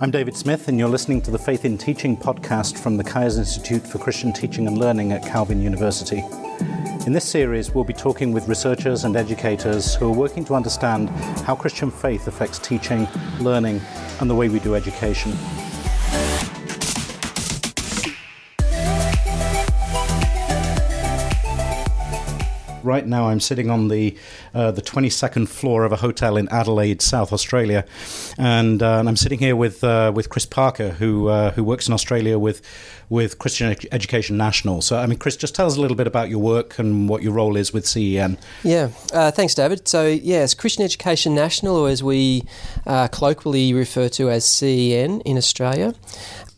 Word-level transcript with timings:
I'm 0.00 0.10
David 0.10 0.36
Smith, 0.36 0.66
and 0.66 0.76
you're 0.76 0.88
listening 0.88 1.22
to 1.22 1.30
the 1.30 1.38
Faith 1.38 1.64
in 1.64 1.78
Teaching 1.78 2.16
podcast 2.16 2.76
from 2.78 2.96
the 2.96 3.04
Kuyers 3.04 3.38
Institute 3.38 3.86
for 3.86 3.98
Christian 3.98 4.32
Teaching 4.32 4.66
and 4.66 4.76
Learning 4.76 5.12
at 5.12 5.22
Calvin 5.22 5.62
University. 5.62 6.18
In 7.06 7.12
this 7.12 7.24
series, 7.24 7.70
we'll 7.72 7.84
be 7.84 7.92
talking 7.92 8.32
with 8.32 8.48
researchers 8.48 9.04
and 9.04 9.14
educators 9.14 9.94
who 9.94 10.08
are 10.08 10.14
working 10.14 10.44
to 10.46 10.54
understand 10.54 11.10
how 11.46 11.54
Christian 11.54 11.92
faith 11.92 12.26
affects 12.26 12.58
teaching, 12.58 13.06
learning, 13.38 13.80
and 14.20 14.28
the 14.28 14.34
way 14.34 14.48
we 14.48 14.58
do 14.58 14.74
education. 14.74 15.32
Right 22.84 23.06
now 23.06 23.28
I'm 23.28 23.40
sitting 23.40 23.70
on 23.70 23.88
the 23.88 24.16
uh, 24.54 24.70
the 24.70 24.82
22nd 24.82 25.48
floor 25.48 25.84
of 25.84 25.92
a 25.92 25.96
hotel 25.96 26.36
in 26.36 26.48
Adelaide, 26.48 27.02
South 27.02 27.32
Australia, 27.32 27.84
and, 28.38 28.82
uh, 28.82 28.98
and 28.98 29.08
I'm 29.08 29.16
sitting 29.16 29.38
here 29.38 29.56
with 29.56 29.82
uh, 29.82 30.12
with 30.14 30.28
Chris 30.28 30.46
Parker, 30.46 30.90
who 30.90 31.28
uh, 31.28 31.52
who 31.52 31.64
works 31.64 31.88
in 31.88 31.94
Australia 31.94 32.38
with 32.38 32.62
with 33.10 33.38
Christian 33.38 33.76
Education 33.92 34.36
National. 34.36 34.80
So, 34.80 34.98
I 34.98 35.06
mean, 35.06 35.18
Chris, 35.18 35.36
just 35.36 35.54
tell 35.54 35.66
us 35.66 35.76
a 35.76 35.80
little 35.80 35.96
bit 35.96 36.06
about 36.06 36.30
your 36.30 36.38
work 36.38 36.78
and 36.78 37.06
what 37.08 37.22
your 37.22 37.32
role 37.32 37.54
is 37.56 37.72
with 37.72 37.86
CEN. 37.86 38.38
Yeah, 38.62 38.88
uh, 39.12 39.30
thanks, 39.30 39.54
David. 39.54 39.86
So, 39.86 40.06
yes, 40.06 40.54
Christian 40.54 40.84
Education 40.84 41.34
National, 41.34 41.76
or 41.76 41.90
as 41.90 42.02
we 42.02 42.44
colloquially 42.84 43.74
refer 43.74 44.08
to 44.10 44.30
as 44.30 44.44
CEN 44.46 45.20
in 45.20 45.36
Australia, 45.36 45.94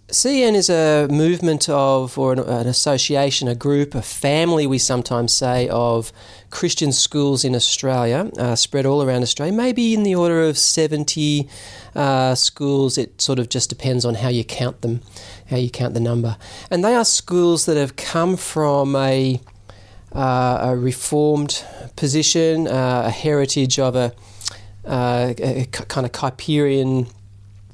CEN 0.09 0.55
is 0.55 0.70
a 0.70 1.09
movement 1.10 1.69
of, 1.69 2.16
or 2.16 2.33
an, 2.33 2.38
an, 2.38 2.69
association, 2.69 3.48
a 3.48 3.56
group, 3.56 3.92
a 3.92 4.02
family, 4.02 4.65
we 4.65 4.79
sometimes 4.79 5.32
say, 5.32 5.69
of 5.69 6.12
Christian 6.51 6.92
schools 6.92 7.45
in 7.45 7.56
Australia, 7.56 8.30
uh, 8.38 8.55
spread 8.55 8.87
all 8.87 9.02
around 9.02 9.23
Australia, 9.23 9.52
maybe 9.52 9.95
in 9.95 10.05
the 10.05 10.15
order 10.15 10.45
of 10.45 10.56
70 10.56 11.48
uh, 11.96 12.37
schools. 12.37 12.96
It 12.96 13.21
sort 13.21 13.40
of 13.40 13.49
just 13.49 13.68
depends 13.68 14.04
on 14.04 14.15
how 14.15 14.29
you 14.29 14.45
count 14.45 14.82
them, 14.82 15.01
how 15.51 15.57
you 15.57 15.71
count 15.71 15.95
the 15.95 16.01
number. 16.01 16.37
And 16.71 16.84
they 16.84 16.95
are 16.95 17.04
schools 17.04 17.66
that 17.66 17.77
have 17.77 17.96
come 17.96 18.37
from 18.37 18.95
a, 18.95 19.40
uh, 20.12 20.59
a 20.62 20.77
reformed 20.77 21.65
position, 21.96 22.68
uh, 22.68 23.02
a 23.07 23.10
heritage 23.10 23.80
of 23.80 23.96
a, 23.96 24.12
uh, 24.84 25.34
a, 25.37 25.66
kind 25.66 26.07
of 26.07 26.12
Kuyperian 26.12 27.10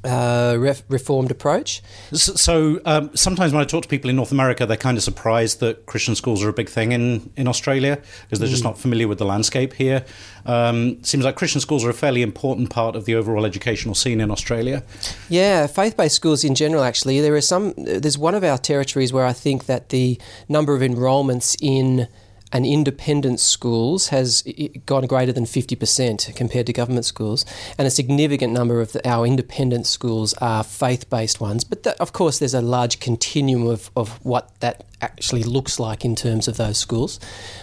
uh, 0.05 0.57
ref- 0.59 0.83
reformed 0.89 1.31
approach. 1.31 1.83
So, 2.13 2.35
so 2.35 2.81
um, 2.85 3.15
sometimes 3.15 3.53
when 3.53 3.63
I 3.63 3.65
talk 3.65 3.83
to 3.83 3.89
people 3.89 4.11
in 4.11 4.17
North 4.17 4.33
America, 4.33 4.67
they're 4.67 4.77
kind 4.77 4.97
of 4.97 5.05
surprised 5.05 5.61
that 5.61 5.87
Christian 5.87 6.15
schools 6.15 6.43
are 6.43 6.49
a 6.49 6.53
big 6.53 6.69
thing 6.69 6.93
in, 6.93 7.31
in 7.37 7.47
Australia 7.47 8.01
because 8.23 8.39
they're 8.39 8.49
mm. 8.49 8.53
just 8.53 8.65
not 8.65 8.79
familiar 8.79 9.09
with 9.09 9.19
the 9.19 9.25
landscape 9.25 9.75
here. 9.75 10.05
Um, 10.45 11.03
seems 11.05 11.25
like 11.25 11.37
Christian 11.37 11.61
schools 11.61 11.85
are 11.85 11.91
a 11.91 11.95
fairly 11.95 12.23
important 12.23 12.71
part 12.71 12.97
of 12.97 13.05
the 13.05 13.15
overall 13.15 13.45
educational 13.45 13.95
scene 13.95 14.21
in 14.21 14.31
Australia. 14.31 14.83
Yeah, 15.29 15.67
faith-based 15.69 16.17
schools 16.17 16.43
in 16.43 16.55
general. 16.55 16.83
Actually, 16.83 17.21
there 17.21 17.35
are 17.35 17.41
some. 17.41 17.75
There's 17.77 18.19
one 18.19 18.35
of 18.35 18.43
our 18.43 18.59
territories 18.59 19.13
where 19.13 19.25
I 19.25 19.33
think 19.33 19.67
that 19.67 19.91
the 19.91 20.21
number 20.49 20.75
of 20.75 20.83
enrolments 20.83 21.57
in 21.61 22.09
and 22.53 22.67
independent 22.67 23.41
schools 23.41 24.09
has 24.09 24.43
gone 24.85 25.07
greater 25.07 25.33
than 25.33 25.45
50% 25.45 26.37
compared 26.37 26.67
to 26.67 26.73
government 26.73 27.07
schools, 27.07 27.47
and 27.79 27.87
a 27.87 27.91
significant 27.91 28.53
number 28.53 28.81
of 28.81 28.93
the, 28.93 29.09
our 29.09 29.27
independent 29.27 29.87
schools 29.87 30.35
are 30.35 30.63
faith 30.63 31.09
based 31.09 31.41
ones. 31.41 31.65
But 31.65 31.83
that, 31.85 31.99
of 31.99 32.13
course, 32.13 32.39
there's 32.39 32.55
a 32.55 32.61
large 32.61 33.01
continuum 33.01 33.67
of, 33.67 33.91
of 33.97 34.25
what 34.25 34.51
that 34.61 34.85
actually 35.01 35.43
looks 35.43 35.81
like 35.81 36.05
in 36.05 36.15
terms 36.15 36.47
of 36.47 36.59
those 36.59 36.79
schools. 36.79 37.19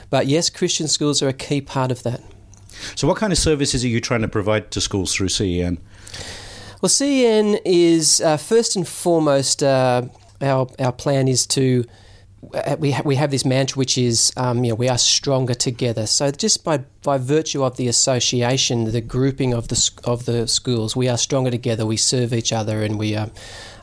But 0.09 0.27
yes, 0.27 0.49
Christian 0.49 0.87
schools 0.87 1.21
are 1.21 1.27
a 1.27 1.33
key 1.33 1.61
part 1.61 1.91
of 1.91 2.03
that. 2.03 2.21
So, 2.95 3.07
what 3.07 3.17
kind 3.17 3.31
of 3.31 3.37
services 3.37 3.83
are 3.83 3.87
you 3.87 4.01
trying 4.01 4.21
to 4.21 4.27
provide 4.27 4.71
to 4.71 4.81
schools 4.81 5.13
through 5.13 5.29
CEN? 5.29 5.77
Well, 6.81 6.89
CEN 6.89 7.59
is 7.65 8.21
uh, 8.21 8.37
first 8.37 8.75
and 8.75 8.87
foremost, 8.87 9.61
uh, 9.61 10.03
our, 10.41 10.67
our 10.79 10.93
plan 10.93 11.27
is 11.27 11.45
to 11.47 11.83
we 12.79 12.91
ha- 12.91 13.03
we 13.05 13.15
have 13.15 13.31
this 13.31 13.45
mantra 13.45 13.77
which 13.77 13.97
is 13.97 14.31
um, 14.37 14.63
you 14.63 14.71
know 14.71 14.75
we 14.75 14.89
are 14.89 14.97
stronger 14.97 15.53
together. 15.53 16.07
So 16.07 16.31
just 16.31 16.63
by 16.63 16.79
by 17.03 17.17
virtue 17.17 17.63
of 17.63 17.77
the 17.77 17.87
association, 17.87 18.91
the 18.91 19.01
grouping 19.01 19.53
of 19.53 19.67
the 19.67 19.91
of 20.03 20.25
the 20.25 20.47
schools, 20.47 20.95
we 20.95 21.07
are 21.09 21.17
stronger 21.17 21.51
together. 21.51 21.85
We 21.85 21.97
serve 21.97 22.33
each 22.33 22.53
other, 22.53 22.83
and 22.83 22.97
we 22.97 23.15
are. 23.15 23.29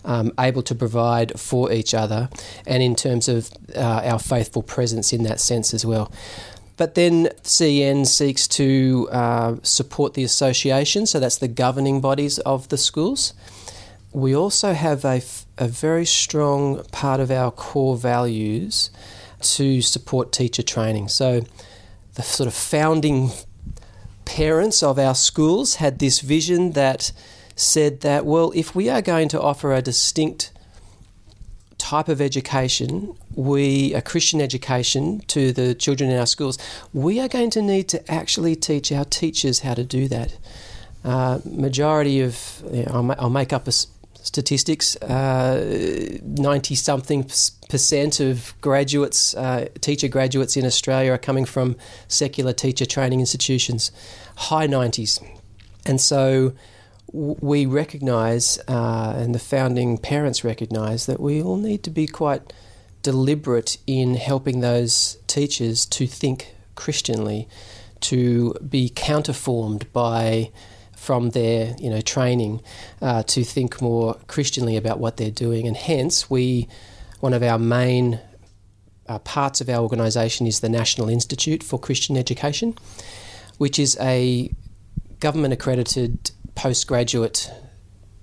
Um, 0.09 0.33
able 0.39 0.63
to 0.63 0.75
provide 0.77 1.41
for 1.41 1.73
each 1.73 1.93
other, 1.93 2.29
and 2.65 2.81
in 2.81 2.95
terms 2.95 3.27
of 3.27 3.51
uh, 3.75 4.03
our 4.05 4.21
faithful 4.21 4.63
presence 4.63 5.13
in 5.13 5.25
that 5.25 5.41
sense 5.41 5.75
as 5.75 5.85
well. 5.85 6.13
But 6.77 6.95
then 6.95 7.31
CEN 7.43 8.05
seeks 8.05 8.47
to 8.49 9.09
uh, 9.11 9.57
support 9.65 10.15
the 10.15 10.23
association, 10.23 11.07
so 11.07 11.19
that's 11.19 11.39
the 11.39 11.49
governing 11.49 12.01
bodies 12.01 12.39
of 12.39 12.69
the 12.69 12.77
schools. 12.79 13.33
We 14.13 14.33
also 14.37 14.75
have 14.75 15.05
a 15.05 15.23
a 15.59 15.69
very 15.69 16.05
strong 16.05 16.85
part 16.93 17.21
of 17.21 17.31
our 17.31 17.51
core 17.51 17.97
values 17.97 18.91
to 19.41 19.81
support 19.81 20.33
teacher 20.33 20.63
training. 20.63 21.09
So, 21.09 21.43
the 22.15 22.23
sort 22.23 22.47
of 22.47 22.55
founding 22.55 23.31
parents 24.25 24.83
of 24.83 24.99
our 24.99 25.15
schools 25.15 25.77
had 25.77 25.99
this 25.99 26.21
vision 26.21 26.73
that 26.73 27.13
said 27.55 28.01
that, 28.01 28.27
well, 28.27 28.53
if 28.55 28.75
we 28.75 28.89
are 28.89 29.03
going 29.03 29.29
to 29.29 29.41
offer 29.41 29.73
a 29.73 29.83
distinct 29.83 30.51
type 31.79 32.09
of 32.09 32.21
education, 32.21 33.15
we 33.35 33.95
a 33.95 34.03
Christian 34.03 34.41
education 34.41 35.21
to 35.29 35.53
the 35.53 35.75
children 35.75 36.11
in 36.11 36.19
our 36.19 36.27
schools, 36.27 36.59
we 36.93 37.21
are 37.21 37.29
going 37.29 37.51
to 37.51 37.63
need 37.63 37.89
to 37.89 38.11
actually 38.11 38.57
teach 38.57 38.91
our 38.93 39.05
teachers 39.05 39.61
how 39.61 39.75
to 39.75 39.85
do 39.85 40.09
that. 40.09 40.37
Uh, 41.05 41.39
majority 41.45 42.21
of, 42.21 42.63
you 42.73 42.83
know, 42.85 42.93
I'll, 42.93 43.13
I'll, 43.21 43.31
make 43.31 43.53
up 43.53 43.69
a 43.69 43.73
statistics, 44.27 44.97
uh, 44.97 46.19
90 46.23 46.75
something 46.75 47.31
percent 47.69 48.19
of 48.19 48.55
graduates, 48.61 49.35
uh, 49.35 49.69
teacher 49.81 50.09
graduates 50.09 50.57
in 50.57 50.67
Australia 50.67 51.13
are 51.13 51.19
coming 51.19 51.45
from 51.45 51.77
secular 52.09 52.53
teacher 52.53 52.85
training 52.85 53.21
institutions, 53.21 53.93
high 54.37 54.67
90s. 54.67 55.25
And 55.87 56.01
so 56.01 56.55
we 57.13 57.67
recognise, 57.67 58.59
uh, 58.67 59.15
and 59.17 59.33
the 59.33 59.39
founding 59.39 59.97
parents 59.97 60.43
recognise, 60.43 61.07
that 61.07 61.21
we 61.21 61.41
all 61.41 61.57
need 61.57 61.85
to 61.85 61.91
be 61.91 62.09
quite 62.09 62.53
deliberate 63.03 63.79
in 63.87 64.17
helping 64.17 64.61
those 64.61 65.19
teachers 65.29 65.87
to 65.87 66.09
think 66.09 66.57
Christianly, 66.75 67.49
to 68.01 68.55
be 68.55 68.91
counterformed 68.91 69.85
by 69.93 70.51
from 71.07 71.31
their 71.31 71.73
you 71.79 71.89
know 71.89 72.01
training 72.01 72.61
uh, 73.01 73.23
to 73.23 73.45
think 73.45 73.81
more 73.81 74.15
Christianly 74.27 74.77
about 74.77 74.99
what 74.99 75.17
they're 75.19 75.31
doing, 75.31 75.69
and 75.69 75.77
hence 75.77 76.29
we 76.29 76.67
one 77.21 77.33
of 77.33 77.45
our 77.45 77.61
main 77.61 78.19
uh, 79.09 79.21
parts 79.21 79.61
of 79.61 79.69
our 79.69 79.81
organisation 79.81 80.49
is 80.49 80.61
the 80.61 80.69
National 80.69 81.09
Institute 81.09 81.63
for 81.63 81.79
Christian 81.79 82.17
Education, 82.17 82.75
which 83.59 83.79
is 83.79 83.97
a 84.01 84.51
government 85.21 85.55
accredited 85.55 86.33
postgraduate 86.57 87.53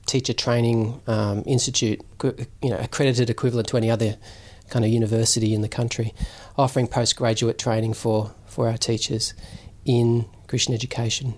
teacher 0.06 0.34
training 0.34 1.02
um, 1.08 1.42
institute, 1.46 2.02
you 2.62 2.70
know, 2.70 2.78
accredited 2.78 3.30
equivalent 3.30 3.70
to 3.70 3.78
any 3.78 3.90
other 3.90 4.18
kind 4.70 4.84
of 4.84 4.92
university 4.92 5.54
in 5.54 5.62
the 5.62 5.70
country, 5.70 6.14
offering 6.58 6.88
postgraduate 6.88 7.58
training 7.58 7.94
for, 7.94 8.36
for 8.46 8.68
our 8.68 8.78
teachers 8.78 9.34
in 9.86 10.26
Christian 10.48 10.74
education. 10.74 11.36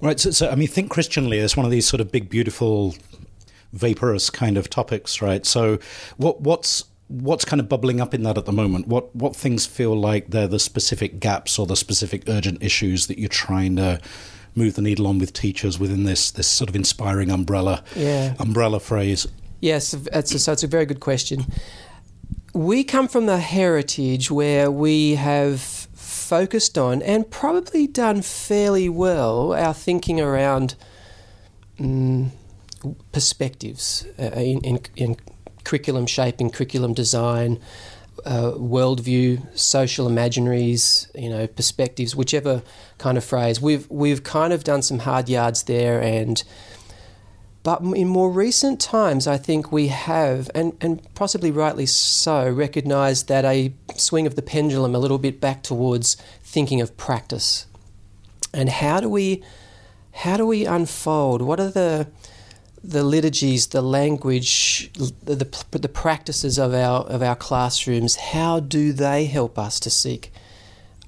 Right. 0.00 0.18
So, 0.20 0.30
so, 0.30 0.50
I 0.50 0.54
mean, 0.54 0.68
think 0.68 0.90
Christianly 0.90 1.40
as 1.40 1.56
one 1.56 1.66
of 1.66 1.72
these 1.72 1.86
sort 1.86 2.00
of 2.00 2.12
big, 2.12 2.28
beautiful, 2.28 2.94
vaporous 3.72 4.30
kind 4.30 4.56
of 4.56 4.70
topics, 4.70 5.20
right? 5.20 5.44
So, 5.44 5.78
what 6.16 6.40
what's 6.40 6.84
what's 7.08 7.44
kind 7.44 7.58
of 7.58 7.68
bubbling 7.68 8.00
up 8.00 8.14
in 8.14 8.22
that 8.22 8.38
at 8.38 8.44
the 8.44 8.52
moment? 8.52 8.86
What 8.86 9.14
what 9.14 9.34
things 9.34 9.66
feel 9.66 9.98
like 9.98 10.28
they're 10.28 10.48
the 10.48 10.58
specific 10.58 11.20
gaps 11.20 11.58
or 11.58 11.66
the 11.66 11.76
specific 11.76 12.24
urgent 12.28 12.62
issues 12.62 13.06
that 13.08 13.18
you're 13.18 13.28
trying 13.28 13.76
to 13.76 14.00
move 14.54 14.74
the 14.74 14.82
needle 14.82 15.06
on 15.06 15.18
with 15.18 15.32
teachers 15.32 15.78
within 15.78 16.04
this 16.04 16.30
this 16.30 16.48
sort 16.48 16.68
of 16.68 16.76
inspiring 16.76 17.30
umbrella 17.30 17.82
yeah. 17.96 18.34
umbrella 18.38 18.80
phrase? 18.80 19.26
Yes, 19.60 19.94
it's 20.12 20.34
a, 20.34 20.38
so 20.38 20.52
it's 20.52 20.62
a 20.62 20.68
very 20.68 20.86
good 20.86 21.00
question. 21.00 21.44
We 22.54 22.84
come 22.84 23.08
from 23.08 23.26
the 23.26 23.38
heritage 23.38 24.30
where 24.30 24.70
we 24.70 25.16
have 25.16 25.77
focused 26.28 26.76
on 26.76 27.00
and 27.02 27.30
probably 27.30 27.86
done 27.86 28.20
fairly 28.20 28.88
well 28.88 29.54
our 29.54 29.72
thinking 29.72 30.20
around 30.20 30.74
um, 31.80 32.30
perspectives 33.12 34.06
uh, 34.18 34.24
in, 34.36 34.60
in, 34.60 34.80
in, 34.96 35.16
curriculum 35.64 36.06
shaping, 36.06 36.48
curriculum 36.50 36.94
design, 36.94 37.60
uh, 38.24 38.52
worldview, 38.52 39.42
social 39.56 40.08
imaginaries, 40.08 41.10
you 41.14 41.28
know, 41.28 41.46
perspectives, 41.46 42.16
whichever 42.16 42.62
kind 42.96 43.18
of 43.18 43.24
phrase. 43.24 43.60
We've 43.60 43.88
we've 43.90 44.22
kind 44.22 44.52
of 44.52 44.64
done 44.64 44.82
some 44.82 45.00
hard 45.00 45.28
yards 45.28 45.64
there 45.64 46.00
and 46.00 46.42
but 47.62 47.82
in 47.82 48.08
more 48.08 48.30
recent 48.30 48.80
times, 48.80 49.26
I 49.26 49.36
think 49.36 49.72
we 49.72 49.88
have, 49.88 50.50
and, 50.54 50.76
and 50.80 51.02
possibly 51.14 51.50
rightly 51.50 51.86
so, 51.86 52.48
recognised 52.48 53.28
that 53.28 53.44
a 53.44 53.72
swing 53.96 54.26
of 54.26 54.36
the 54.36 54.42
pendulum 54.42 54.94
a 54.94 54.98
little 54.98 55.18
bit 55.18 55.40
back 55.40 55.62
towards 55.62 56.16
thinking 56.42 56.80
of 56.80 56.96
practice. 56.96 57.66
And 58.54 58.68
how 58.68 59.00
do 59.00 59.08
we 59.08 59.42
how 60.12 60.36
do 60.36 60.46
we 60.46 60.66
unfold? 60.66 61.42
What 61.42 61.60
are 61.60 61.70
the 61.70 62.08
the 62.82 63.02
liturgies, 63.02 63.68
the 63.68 63.82
language, 63.82 64.90
the, 64.94 65.34
the, 65.34 65.78
the 65.78 65.88
practices 65.88 66.58
of 66.58 66.72
our 66.72 67.02
of 67.02 67.22
our 67.22 67.36
classrooms, 67.36 68.16
how 68.16 68.60
do 68.60 68.92
they 68.92 69.26
help 69.26 69.58
us 69.58 69.80
to 69.80 69.90
seek 69.90 70.32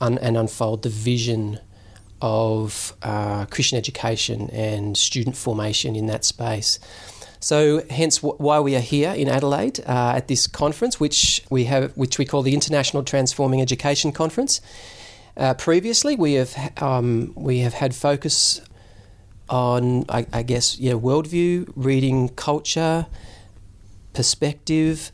un, 0.00 0.18
and 0.18 0.36
unfold 0.36 0.82
the 0.82 0.88
vision 0.88 1.60
of 2.20 2.94
uh, 3.02 3.46
Christian 3.46 3.78
education 3.78 4.50
and 4.50 4.96
student 4.96 5.36
formation 5.36 5.96
in 5.96 6.06
that 6.06 6.24
space? 6.24 6.78
So, 7.40 7.82
hence 7.88 8.18
w- 8.18 8.36
why 8.36 8.60
we 8.60 8.76
are 8.76 8.80
here 8.80 9.12
in 9.12 9.28
Adelaide 9.28 9.80
uh, 9.80 10.12
at 10.16 10.28
this 10.28 10.46
conference, 10.46 11.00
which 11.00 11.42
we 11.48 11.64
have, 11.64 11.96
which 11.96 12.18
we 12.18 12.26
call 12.26 12.42
the 12.42 12.52
International 12.52 13.02
Transforming 13.02 13.62
Education 13.62 14.12
Conference. 14.12 14.60
Uh, 15.36 15.54
previously, 15.54 16.16
we 16.16 16.34
have 16.34 16.54
um, 16.82 17.32
we 17.34 17.60
have 17.60 17.74
had 17.74 17.94
focus 17.94 18.60
on, 19.48 20.04
I, 20.08 20.26
I 20.32 20.42
guess, 20.42 20.78
yeah, 20.78 20.92
worldview, 20.92 21.72
reading 21.74 22.28
culture, 22.30 23.06
perspective, 24.12 25.10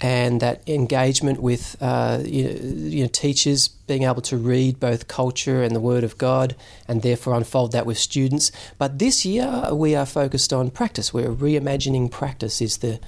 and 0.00 0.40
that 0.40 0.66
engagement 0.68 1.42
with 1.42 1.76
uh, 1.80 2.20
you, 2.24 2.44
know, 2.44 2.50
you, 2.88 3.02
know, 3.02 3.08
teachers 3.08 3.68
being 3.68 4.04
able 4.04 4.22
to 4.22 4.36
read 4.36 4.80
both 4.80 5.08
culture 5.08 5.62
and 5.62 5.76
the 5.76 5.80
Word 5.80 6.04
of 6.04 6.16
God, 6.16 6.56
and 6.88 7.02
therefore 7.02 7.34
unfold 7.34 7.72
that 7.72 7.86
with 7.86 7.98
students. 7.98 8.50
But 8.78 8.98
this 8.98 9.26
year 9.26 9.68
we 9.72 9.94
are 9.94 10.06
focused 10.06 10.52
on 10.52 10.70
practice. 10.70 11.12
We're 11.12 11.34
reimagining 11.34 12.10
practice 12.10 12.62
is 12.62 12.78
the 12.78 13.00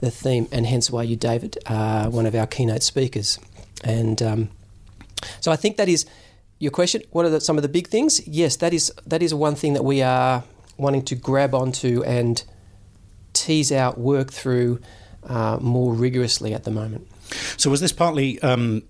the 0.00 0.10
theme, 0.10 0.46
and 0.52 0.66
hence 0.66 0.90
why 0.90 1.02
you, 1.02 1.16
David, 1.16 1.58
are 1.66 2.10
one 2.10 2.26
of 2.26 2.34
our 2.34 2.46
keynote 2.46 2.82
speakers. 2.82 3.38
And 3.82 4.20
um, 4.22 4.50
so 5.40 5.50
I 5.50 5.56
think 5.56 5.78
that 5.78 5.88
is 5.88 6.06
your 6.58 6.70
question. 6.70 7.02
What 7.10 7.24
are 7.24 7.30
the, 7.30 7.40
some 7.40 7.56
of 7.56 7.62
the 7.62 7.68
big 7.68 7.88
things? 7.88 8.26
Yes, 8.26 8.56
that 8.56 8.72
is 8.72 8.92
that 9.06 9.22
is 9.22 9.34
one 9.34 9.54
thing 9.54 9.72
that 9.72 9.84
we 9.84 10.02
are 10.02 10.44
wanting 10.76 11.02
to 11.06 11.14
grab 11.14 11.54
onto 11.54 12.02
and 12.04 12.44
tease 13.32 13.72
out, 13.72 13.98
work 13.98 14.32
through 14.32 14.80
uh, 15.28 15.58
more 15.60 15.92
rigorously 15.92 16.54
at 16.54 16.64
the 16.64 16.70
moment. 16.70 17.06
So 17.56 17.70
was 17.70 17.80
this 17.80 17.92
partly 17.92 18.40
um, 18.42 18.82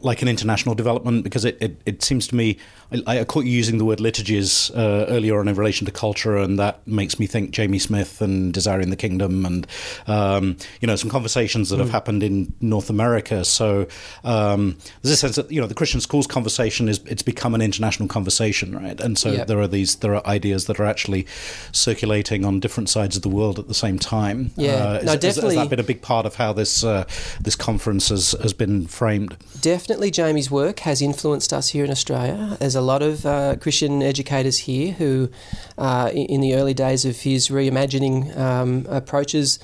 like 0.00 0.22
an 0.22 0.28
international 0.28 0.74
development? 0.74 1.24
Because 1.24 1.44
it, 1.44 1.58
it, 1.60 1.80
it 1.86 2.02
seems 2.02 2.26
to 2.28 2.34
me, 2.34 2.58
I, 3.06 3.20
I, 3.20 3.24
caught 3.24 3.44
you 3.44 3.52
using 3.52 3.78
the 3.78 3.84
word 3.84 4.00
liturgies 4.00 4.70
uh, 4.70 5.06
earlier 5.08 5.38
on 5.38 5.48
in 5.48 5.54
relation 5.54 5.84
to 5.86 5.92
culture, 5.92 6.36
and 6.36 6.58
that 6.58 6.86
makes 6.86 7.18
me 7.18 7.26
think 7.26 7.50
Jamie 7.50 7.78
Smith 7.78 8.20
and 8.20 8.52
Desiring 8.52 8.90
the 8.90 8.96
Kingdom, 8.96 9.46
and 9.46 9.66
um, 10.06 10.56
you 10.80 10.86
know 10.86 10.96
some 10.96 11.10
conversations 11.10 11.70
that 11.70 11.76
mm. 11.76 11.80
have 11.80 11.90
happened 11.90 12.22
in 12.22 12.52
North 12.60 12.90
America. 12.90 13.44
So 13.44 13.86
um, 14.22 14.76
there's 15.02 15.12
a 15.12 15.16
sense 15.16 15.36
that 15.36 15.50
you 15.50 15.60
know 15.60 15.66
the 15.66 15.74
Christian 15.74 16.00
schools 16.00 16.26
conversation 16.26 16.88
is 16.88 17.00
it's 17.06 17.22
become 17.22 17.54
an 17.54 17.62
international 17.62 18.08
conversation, 18.08 18.76
right? 18.76 19.00
And 19.00 19.18
so 19.18 19.32
yep. 19.32 19.46
there 19.46 19.60
are 19.60 19.68
these 19.68 19.96
there 19.96 20.14
are 20.14 20.26
ideas 20.26 20.66
that 20.66 20.78
are 20.78 20.86
actually 20.86 21.26
circulating 21.72 22.44
on 22.44 22.60
different 22.60 22.88
sides 22.88 23.16
of 23.16 23.22
the 23.22 23.28
world 23.28 23.58
at 23.58 23.68
the 23.68 23.74
same 23.74 23.98
time. 23.98 24.50
Yeah, 24.56 24.72
uh, 24.72 24.94
is, 24.94 25.04
no, 25.04 25.16
definitely. 25.16 25.26
Has, 25.26 25.36
has, 25.36 25.54
that 25.56 25.70
been 25.70 25.80
a 25.80 25.84
big 25.84 26.02
part 26.02 26.26
of 26.26 26.34
how 26.34 26.52
this 26.52 26.84
uh, 26.84 27.04
this 27.40 27.56
conference 27.56 27.83
has, 27.92 28.32
has 28.42 28.52
been 28.52 28.86
framed? 28.86 29.36
Definitely, 29.60 30.10
Jamie's 30.10 30.50
work 30.50 30.80
has 30.80 31.00
influenced 31.02 31.52
us 31.52 31.68
here 31.68 31.84
in 31.84 31.90
Australia. 31.90 32.56
There's 32.58 32.74
a 32.74 32.80
lot 32.80 33.02
of 33.02 33.24
uh, 33.26 33.56
Christian 33.56 34.02
educators 34.02 34.58
here 34.58 34.92
who, 34.92 35.30
uh, 35.78 36.10
in 36.12 36.40
the 36.40 36.54
early 36.54 36.74
days 36.74 37.04
of 37.04 37.20
his 37.20 37.48
reimagining 37.48 38.36
um, 38.36 38.86
approaches, 38.88 39.58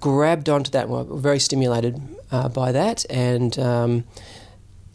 grabbed 0.00 0.48
onto 0.48 0.70
that. 0.70 0.88
Were 0.88 1.04
very 1.04 1.38
stimulated 1.38 2.00
uh, 2.30 2.48
by 2.48 2.72
that, 2.72 3.04
and 3.10 3.58
um, 3.58 4.04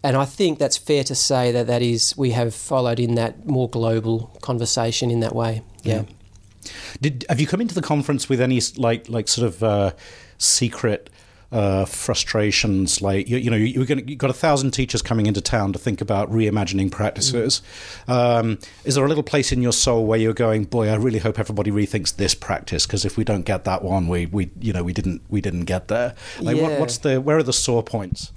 and 0.03 0.15
I 0.15 0.25
think 0.25 0.59
that's 0.59 0.77
fair 0.77 1.03
to 1.05 1.15
say 1.15 1.51
that 1.51 1.67
that 1.67 1.81
is 1.81 2.15
we 2.17 2.31
have 2.31 2.53
followed 2.53 2.99
in 2.99 3.15
that 3.15 3.45
more 3.45 3.69
global 3.69 4.37
conversation 4.41 5.11
in 5.11 5.19
that 5.21 5.35
way. 5.35 5.63
Yeah. 5.83 6.03
yeah. 6.03 6.71
Did 7.01 7.25
have 7.29 7.39
you 7.39 7.47
come 7.47 7.61
into 7.61 7.75
the 7.75 7.81
conference 7.81 8.29
with 8.29 8.41
any 8.41 8.61
like 8.77 9.09
like 9.09 9.27
sort 9.27 9.47
of 9.47 9.63
uh, 9.63 9.91
secret? 10.37 11.09
Uh, 11.51 11.85
frustrations 11.85 13.01
like 13.01 13.29
you, 13.29 13.37
you 13.37 13.49
know 13.49 13.55
you, 13.55 13.81
you've 13.83 14.17
got 14.17 14.29
a 14.29 14.33
thousand 14.33 14.71
teachers 14.71 15.01
coming 15.01 15.27
into 15.27 15.39
town 15.39 15.71
to 15.71 15.79
think 15.79 16.01
about 16.01 16.29
reimagining 16.29 16.91
practices 16.91 17.61
mm. 18.07 18.13
um, 18.13 18.59
is 18.83 18.95
there 18.95 19.05
a 19.05 19.07
little 19.07 19.23
place 19.23 19.53
in 19.53 19.61
your 19.61 19.71
soul 19.71 20.05
where 20.05 20.19
you're 20.19 20.33
going 20.33 20.65
boy 20.65 20.89
i 20.89 20.95
really 20.95 21.19
hope 21.19 21.39
everybody 21.39 21.71
rethinks 21.71 22.13
this 22.17 22.35
practice 22.35 22.85
because 22.85 23.05
if 23.05 23.15
we 23.15 23.23
don't 23.23 23.43
get 23.43 23.63
that 23.63 23.81
one 23.81 24.09
we, 24.09 24.25
we 24.25 24.49
you 24.59 24.73
know 24.73 24.83
we 24.83 24.91
didn't 24.91 25.21
we 25.29 25.39
didn't 25.39 25.63
get 25.63 25.87
there 25.87 26.13
like 26.41 26.57
yeah. 26.57 26.63
what, 26.63 26.79
what's 26.81 26.97
the 26.97 27.21
where 27.21 27.37
are 27.37 27.43
the 27.43 27.53
sore 27.53 27.81
points 27.81 28.33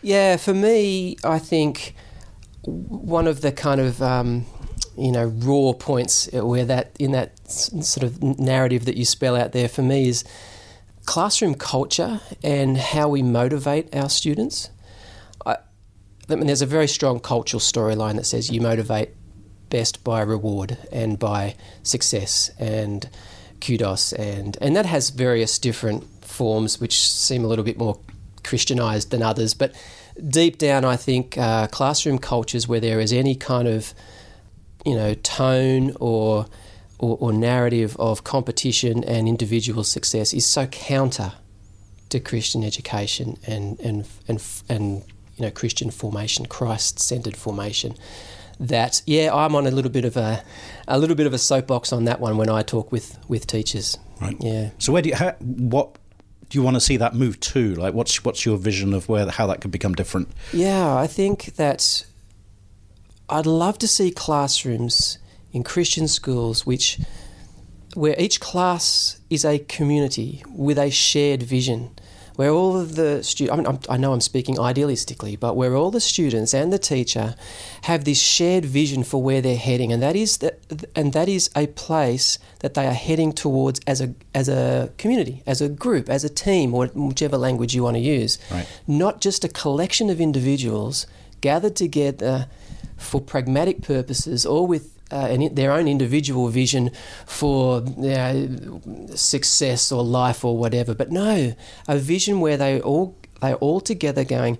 yeah 0.00 0.36
for 0.38 0.54
me 0.54 1.16
i 1.22 1.38
think 1.38 1.94
one 2.62 3.26
of 3.26 3.42
the 3.42 3.52
kind 3.52 3.78
of 3.78 4.00
um, 4.00 4.46
you 4.96 5.12
know 5.12 5.26
raw 5.26 5.72
points 5.72 6.30
where 6.32 6.64
that 6.64 6.96
in 6.98 7.12
that 7.12 7.38
sort 7.50 8.04
of 8.04 8.22
narrative 8.38 8.86
that 8.86 8.96
you 8.96 9.04
spell 9.04 9.36
out 9.36 9.52
there 9.52 9.68
for 9.68 9.82
me 9.82 10.08
is 10.08 10.24
classroom 11.06 11.54
culture 11.54 12.20
and 12.42 12.78
how 12.78 13.08
we 13.08 13.22
motivate 13.22 13.94
our 13.94 14.08
students. 14.08 14.70
I, 15.44 15.56
I 16.28 16.34
mean, 16.34 16.46
there's 16.46 16.62
a 16.62 16.66
very 16.66 16.88
strong 16.88 17.20
cultural 17.20 17.60
storyline 17.60 18.16
that 18.16 18.24
says 18.24 18.50
you 18.50 18.60
motivate 18.60 19.10
best 19.70 20.04
by 20.04 20.20
reward 20.20 20.78
and 20.92 21.18
by 21.18 21.56
success 21.82 22.50
and 22.58 23.08
kudos 23.60 24.12
and 24.12 24.58
and 24.60 24.76
that 24.76 24.86
has 24.86 25.10
various 25.10 25.58
different 25.58 26.04
forms 26.22 26.80
which 26.80 27.10
seem 27.10 27.44
a 27.44 27.48
little 27.48 27.64
bit 27.64 27.78
more 27.78 27.98
Christianized 28.44 29.10
than 29.10 29.22
others. 29.22 29.54
But 29.54 29.74
deep 30.28 30.58
down, 30.58 30.84
I 30.84 30.96
think 30.96 31.36
uh, 31.38 31.66
classroom 31.68 32.18
cultures 32.18 32.68
where 32.68 32.80
there 32.80 33.00
is 33.00 33.12
any 33.12 33.34
kind 33.34 33.66
of 33.66 33.94
you 34.84 34.94
know 34.94 35.14
tone 35.14 35.96
or 35.98 36.46
or, 36.98 37.16
or 37.20 37.32
narrative 37.32 37.96
of 37.98 38.24
competition 38.24 39.04
and 39.04 39.28
individual 39.28 39.84
success 39.84 40.32
is 40.32 40.46
so 40.46 40.66
counter 40.66 41.32
to 42.10 42.20
Christian 42.20 42.62
education 42.64 43.36
and 43.46 43.78
and 43.80 44.06
and 44.28 44.42
and 44.68 45.02
you 45.36 45.44
know 45.44 45.50
Christian 45.50 45.90
formation, 45.90 46.46
Christ-centered 46.46 47.36
formation. 47.36 47.94
That 48.60 49.02
yeah, 49.06 49.34
I'm 49.34 49.56
on 49.56 49.66
a 49.66 49.70
little 49.70 49.90
bit 49.90 50.04
of 50.04 50.16
a 50.16 50.42
a 50.86 50.98
little 50.98 51.16
bit 51.16 51.26
of 51.26 51.34
a 51.34 51.38
soapbox 51.38 51.92
on 51.92 52.04
that 52.04 52.20
one 52.20 52.36
when 52.36 52.48
I 52.48 52.62
talk 52.62 52.92
with 52.92 53.18
with 53.28 53.46
teachers. 53.46 53.98
Right. 54.20 54.36
Yeah. 54.40 54.70
So 54.78 54.92
where 54.92 55.02
do 55.02 55.08
you 55.08 55.16
how, 55.16 55.32
what 55.40 55.98
do 56.48 56.58
you 56.58 56.62
want 56.62 56.76
to 56.76 56.80
see 56.80 56.96
that 56.98 57.14
move 57.14 57.40
to? 57.40 57.74
Like, 57.74 57.94
what's 57.94 58.24
what's 58.24 58.46
your 58.46 58.56
vision 58.56 58.94
of 58.94 59.08
where 59.08 59.28
how 59.28 59.48
that 59.48 59.60
could 59.60 59.72
become 59.72 59.94
different? 59.94 60.28
Yeah, 60.52 60.94
I 60.94 61.08
think 61.08 61.56
that 61.56 62.06
I'd 63.28 63.46
love 63.46 63.78
to 63.78 63.88
see 63.88 64.12
classrooms 64.12 65.18
in 65.54 65.62
Christian 65.62 66.08
schools, 66.08 66.66
which 66.66 67.00
where 67.94 68.16
each 68.18 68.40
class 68.40 69.20
is 69.30 69.44
a 69.44 69.60
community 69.60 70.42
with 70.52 70.78
a 70.78 70.90
shared 70.90 71.44
vision, 71.44 71.90
where 72.34 72.50
all 72.50 72.76
of 72.76 72.96
the 72.96 73.22
students, 73.22 73.52
I, 73.52 73.72
mean, 73.72 73.78
i 73.88 73.96
know 73.96 74.12
I'm 74.12 74.20
speaking 74.20 74.56
idealistically, 74.56 75.38
but 75.38 75.54
where 75.54 75.76
all 75.76 75.92
the 75.92 76.00
students 76.00 76.52
and 76.52 76.72
the 76.72 76.78
teacher 76.78 77.36
have 77.82 78.04
this 78.04 78.20
shared 78.20 78.64
vision 78.64 79.04
for 79.04 79.22
where 79.22 79.40
they're 79.40 79.56
heading, 79.56 79.92
and 79.92 80.02
that 80.02 80.16
is 80.16 80.38
that, 80.38 80.58
and 80.96 81.12
that 81.12 81.28
is 81.28 81.50
a 81.54 81.68
place 81.68 82.40
that 82.58 82.74
they 82.74 82.88
are 82.88 82.92
heading 82.92 83.32
towards 83.32 83.80
as 83.86 84.00
a 84.00 84.12
as 84.34 84.48
a 84.48 84.92
community, 84.98 85.44
as 85.46 85.60
a 85.60 85.68
group, 85.68 86.10
as 86.10 86.24
a 86.24 86.28
team, 86.28 86.74
or 86.74 86.88
whichever 86.88 87.38
language 87.38 87.76
you 87.76 87.84
want 87.84 87.94
to 87.94 88.02
use. 88.02 88.38
Right. 88.50 88.66
Not 88.88 89.20
just 89.20 89.44
a 89.44 89.48
collection 89.48 90.10
of 90.10 90.20
individuals 90.20 91.06
gathered 91.40 91.76
together 91.76 92.48
for 92.96 93.20
pragmatic 93.20 93.82
purposes 93.82 94.44
or 94.46 94.66
with 94.66 94.93
uh, 95.10 95.26
an, 95.30 95.54
their 95.54 95.72
own 95.72 95.86
individual 95.86 96.48
vision 96.48 96.90
for 97.26 97.84
success 99.14 99.92
or 99.92 100.02
life 100.02 100.44
or 100.44 100.56
whatever. 100.56 100.94
But 100.94 101.10
no, 101.10 101.54
a 101.88 101.98
vision 101.98 102.40
where 102.40 102.56
they 102.56 102.80
all 102.80 103.16
they 103.40 103.54
all 103.54 103.80
together 103.80 104.24
going, 104.24 104.58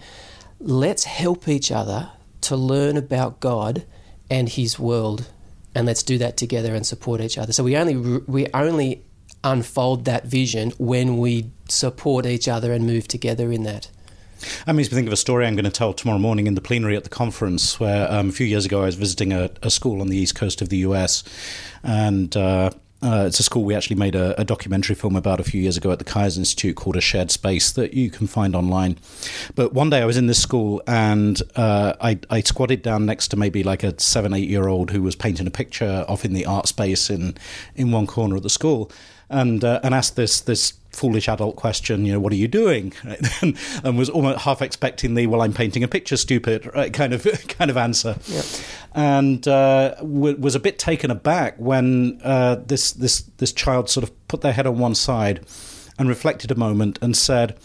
let's 0.60 1.04
help 1.04 1.48
each 1.48 1.72
other 1.72 2.10
to 2.42 2.56
learn 2.56 2.96
about 2.96 3.40
God 3.40 3.86
and 4.30 4.48
His 4.48 4.78
world, 4.78 5.30
and 5.74 5.86
let's 5.86 6.02
do 6.02 6.18
that 6.18 6.36
together 6.36 6.74
and 6.74 6.86
support 6.86 7.20
each 7.20 7.38
other. 7.38 7.52
So 7.52 7.64
we 7.64 7.76
only 7.76 7.96
we 8.26 8.46
only 8.52 9.04
unfold 9.42 10.06
that 10.06 10.26
vision 10.26 10.72
when 10.78 11.18
we 11.18 11.50
support 11.68 12.26
each 12.26 12.48
other 12.48 12.72
and 12.72 12.86
move 12.86 13.06
together 13.08 13.52
in 13.52 13.62
that. 13.64 13.90
That 14.66 14.74
makes 14.74 14.90
me 14.90 14.96
think 14.96 15.06
of 15.06 15.12
a 15.12 15.16
story 15.16 15.46
I'm 15.46 15.54
going 15.54 15.64
to 15.64 15.70
tell 15.70 15.92
tomorrow 15.92 16.18
morning 16.18 16.46
in 16.46 16.54
the 16.54 16.60
plenary 16.60 16.96
at 16.96 17.04
the 17.04 17.10
conference, 17.10 17.78
where 17.78 18.10
um, 18.10 18.28
a 18.28 18.32
few 18.32 18.46
years 18.46 18.64
ago 18.64 18.82
I 18.82 18.86
was 18.86 18.94
visiting 18.94 19.32
a, 19.32 19.50
a, 19.62 19.70
school 19.70 20.00
on 20.00 20.08
the 20.08 20.16
east 20.16 20.34
coast 20.34 20.62
of 20.62 20.68
the 20.68 20.78
US, 20.78 21.24
and 21.82 22.36
uh, 22.36 22.70
uh, 23.04 23.24
it's 23.26 23.38
a 23.38 23.42
school 23.42 23.64
we 23.64 23.74
actually 23.74 23.96
made 23.96 24.14
a, 24.14 24.40
a, 24.40 24.44
documentary 24.44 24.94
film 24.94 25.14
about 25.14 25.38
a 25.38 25.44
few 25.44 25.60
years 25.60 25.76
ago 25.76 25.92
at 25.92 25.98
the 25.98 26.04
Kuyers 26.04 26.38
Institute 26.38 26.74
called 26.74 26.96
A 26.96 27.02
Shared 27.02 27.30
Space 27.30 27.70
that 27.72 27.92
you 27.92 28.08
can 28.08 28.26
find 28.26 28.56
online. 28.56 28.96
But 29.54 29.74
one 29.74 29.90
day 29.90 30.00
I 30.00 30.06
was 30.06 30.16
in 30.16 30.26
this 30.26 30.40
school 30.40 30.82
and 30.86 31.40
uh, 31.54 31.94
I, 32.00 32.18
I, 32.30 32.40
squatted 32.40 32.80
down 32.80 33.04
next 33.04 33.28
to 33.28 33.36
maybe 33.36 33.62
like 33.62 33.82
a 33.82 33.98
seven, 34.00 34.32
eight 34.32 34.48
year 34.48 34.68
old 34.68 34.90
who 34.90 35.02
was 35.02 35.16
painting 35.16 35.46
a 35.46 35.50
picture 35.50 36.06
off 36.08 36.24
in 36.24 36.32
the 36.32 36.46
art 36.46 36.66
space 36.66 37.10
in, 37.10 37.36
in 37.74 37.90
one 37.92 38.06
corner 38.06 38.36
of 38.36 38.42
the 38.42 38.48
school 38.48 38.90
and, 39.28 39.62
uh, 39.62 39.80
and 39.82 39.94
asked 39.94 40.16
this, 40.16 40.40
this 40.40 40.72
foolish 40.94 41.28
adult 41.28 41.56
question, 41.56 42.04
you 42.04 42.12
know, 42.12 42.20
what 42.20 42.32
are 42.32 42.36
you 42.36 42.48
doing? 42.48 42.92
Right? 43.04 43.20
and, 43.42 43.56
and, 43.82 43.98
was 43.98 44.08
almost 44.08 44.40
half 44.40 44.62
expecting 44.62 45.14
the, 45.14 45.26
well, 45.26 45.42
I'm 45.42 45.52
painting 45.52 45.82
a 45.82 45.88
picture, 45.88 46.16
stupid, 46.16 46.70
right? 46.74 46.92
kind 46.92 47.12
of 47.12 47.24
kind 47.48 47.70
of 47.70 47.76
answer. 47.76 48.16
Yep. 48.26 48.44
And 48.94 49.48
uh, 49.48 49.96
w- 49.96 50.36
was 50.36 50.54
a 50.54 50.60
bit 50.60 50.78
taken 50.78 51.10
aback 51.10 51.56
when 51.58 52.20
uh, 52.22 52.56
this 52.66 52.92
this 52.92 53.22
this 53.38 53.52
child 53.52 53.90
sort 53.90 54.04
of 54.04 54.28
put 54.28 54.40
their 54.40 54.52
head 54.52 54.66
on 54.66 54.78
one 54.78 54.94
side 54.94 55.44
and 55.98 56.08
reflected 56.08 56.50
a 56.50 56.54
moment 56.54 56.98
and 57.00 57.16
said, 57.16 57.56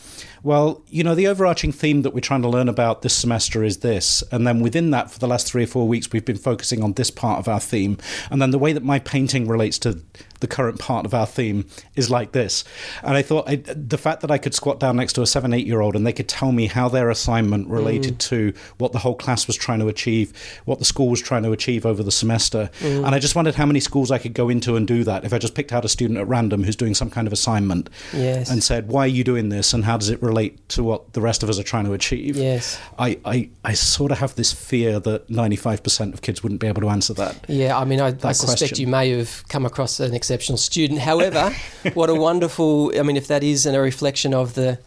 well, 0.44 0.84
you 0.88 1.04
know, 1.04 1.16
the 1.16 1.28
overarching 1.28 1.72
theme 1.72 2.04
that 2.04 2.14
we're 2.14 2.20
trying 2.22 2.42
to 2.44 2.48
learn 2.48 2.70
about 2.70 3.02
this 3.02 3.14
semester 3.14 3.64
is 3.64 3.78
this. 3.78 4.24
And 4.32 4.48
then 4.48 4.62
within 4.62 4.92
that, 4.92 5.12
for 5.12 5.20
the 5.20 5.28
last 5.28 5.48
three 5.48 5.64
or 5.64 5.68
four 5.68 5.88
weeks, 5.88 6.12
we've 6.12 6.26
been 6.26 6.38
focusing 6.38 6.84
on 6.84 6.94
this 6.94 7.12
part 7.12 7.40
of 7.40 7.48
our 7.48 7.60
theme. 7.60 7.98
And 8.30 8.42
then 8.42 8.52
the 8.52 8.60
way 8.60 8.72
that 8.74 8.84
my 8.84 9.00
painting 9.00 9.48
relates 9.48 9.80
to 9.80 10.02
the 10.40 10.48
current 10.48 10.80
part 10.80 11.06
of 11.06 11.14
our 11.14 11.26
theme 11.26 11.66
is 11.96 12.10
like 12.10 12.32
this. 12.32 12.64
And 13.04 13.16
I 13.16 13.22
thought 13.22 13.50
I, 13.50 13.58
the 13.58 13.98
fact 13.98 14.22
that 14.22 14.32
I 14.32 14.38
could 14.38 14.54
squat 14.54 14.80
down 14.80 14.96
next 14.98 15.14
to 15.14 15.22
a 15.22 15.28
seven, 15.28 15.54
eight 15.54 15.68
year 15.68 15.82
old 15.82 15.96
and 15.96 16.06
they 16.06 16.14
could 16.14 16.28
tell 16.28 16.52
me 16.52 16.68
how 16.68 16.90
their 16.90 17.10
assignment 17.10 17.68
related 17.68 18.16
mm. 18.16 18.30
to 18.30 18.54
what 18.78 18.92
the 18.92 19.00
whole 19.00 19.16
class 19.16 19.48
was 19.48 19.56
trying 19.56 19.80
to 19.80 19.88
achieve, 19.88 20.34
what 20.66 20.80
the 20.80 20.86
school 20.86 21.10
was 21.10 21.22
trying 21.22 21.44
to 21.44 21.52
achieve 21.52 21.86
over 21.86 22.04
the 22.04 22.12
semester. 22.12 22.70
Mm. 22.80 23.06
And 23.06 23.16
I 23.16 23.20
just 23.20 23.36
wondered 23.36 23.56
how 23.56 23.66
many 23.66 23.80
schools 23.80 24.12
I 24.12 24.18
could 24.18 24.34
go 24.34 24.50
into 24.50 24.76
and 24.76 24.88
do 24.88 25.04
that 25.04 25.26
if 25.26 25.34
I 25.34 25.38
just 25.38 25.56
picked 25.56 25.74
out 25.74 25.86
a 25.86 25.90
student 25.90 26.20
at 26.20 26.28
random 26.28 26.64
who's 26.64 26.76
doing 26.76 26.96
some 26.96 27.10
kind 27.10 27.28
of 27.28 27.34
assignment 27.34 27.90
yes. 28.14 28.50
and 28.50 28.64
said, 28.64 28.88
why 28.88 29.02
are 29.02 29.08
you 29.08 29.24
doing 29.24 29.50
this 29.50 29.74
and 29.74 29.86
how 29.86 29.98
does 29.98 30.10
it 30.10 30.22
relate 30.22 30.68
to 30.70 30.84
what 30.84 31.14
the 31.14 31.22
rest 31.22 31.44
of 31.44 31.50
us 31.50 31.60
are 31.60 31.64
trying 31.64 31.86
to 31.86 31.94
achieve? 31.94 32.36
Yes. 32.36 32.80
I, 32.98 33.20
I, 33.26 33.50
I 33.64 33.74
sort 33.74 34.12
of 34.12 34.20
have 34.20 34.36
this 34.36 34.54
fear 34.54 35.00
that 35.00 35.28
95% 35.28 36.14
of 36.14 36.22
kids 36.22 36.44
wouldn't 36.44 36.62
be 36.62 36.68
able 36.68 36.82
to 36.82 36.90
answer 36.90 37.14
that. 37.16 37.46
Yeah, 37.48 37.78
I 37.78 37.86
mean, 37.86 38.00
I, 38.00 38.16
I 38.24 38.32
suspect 38.32 38.80
you 38.80 38.88
may 38.88 39.10
have 39.12 39.48
come 39.48 39.66
across 39.66 40.00
an 40.00 40.14
exceptional 40.30 40.58
student. 40.58 41.00
However, 41.00 41.56
what 41.96 42.10
a 42.10 42.16
wonderful! 42.16 42.92
I 42.96 43.02
mean, 43.02 43.18
if 43.18 43.28
that 43.28 43.44
is 43.44 43.66
a 43.66 43.80
reflection 43.80 44.34
of 44.34 44.54
the 44.54 44.78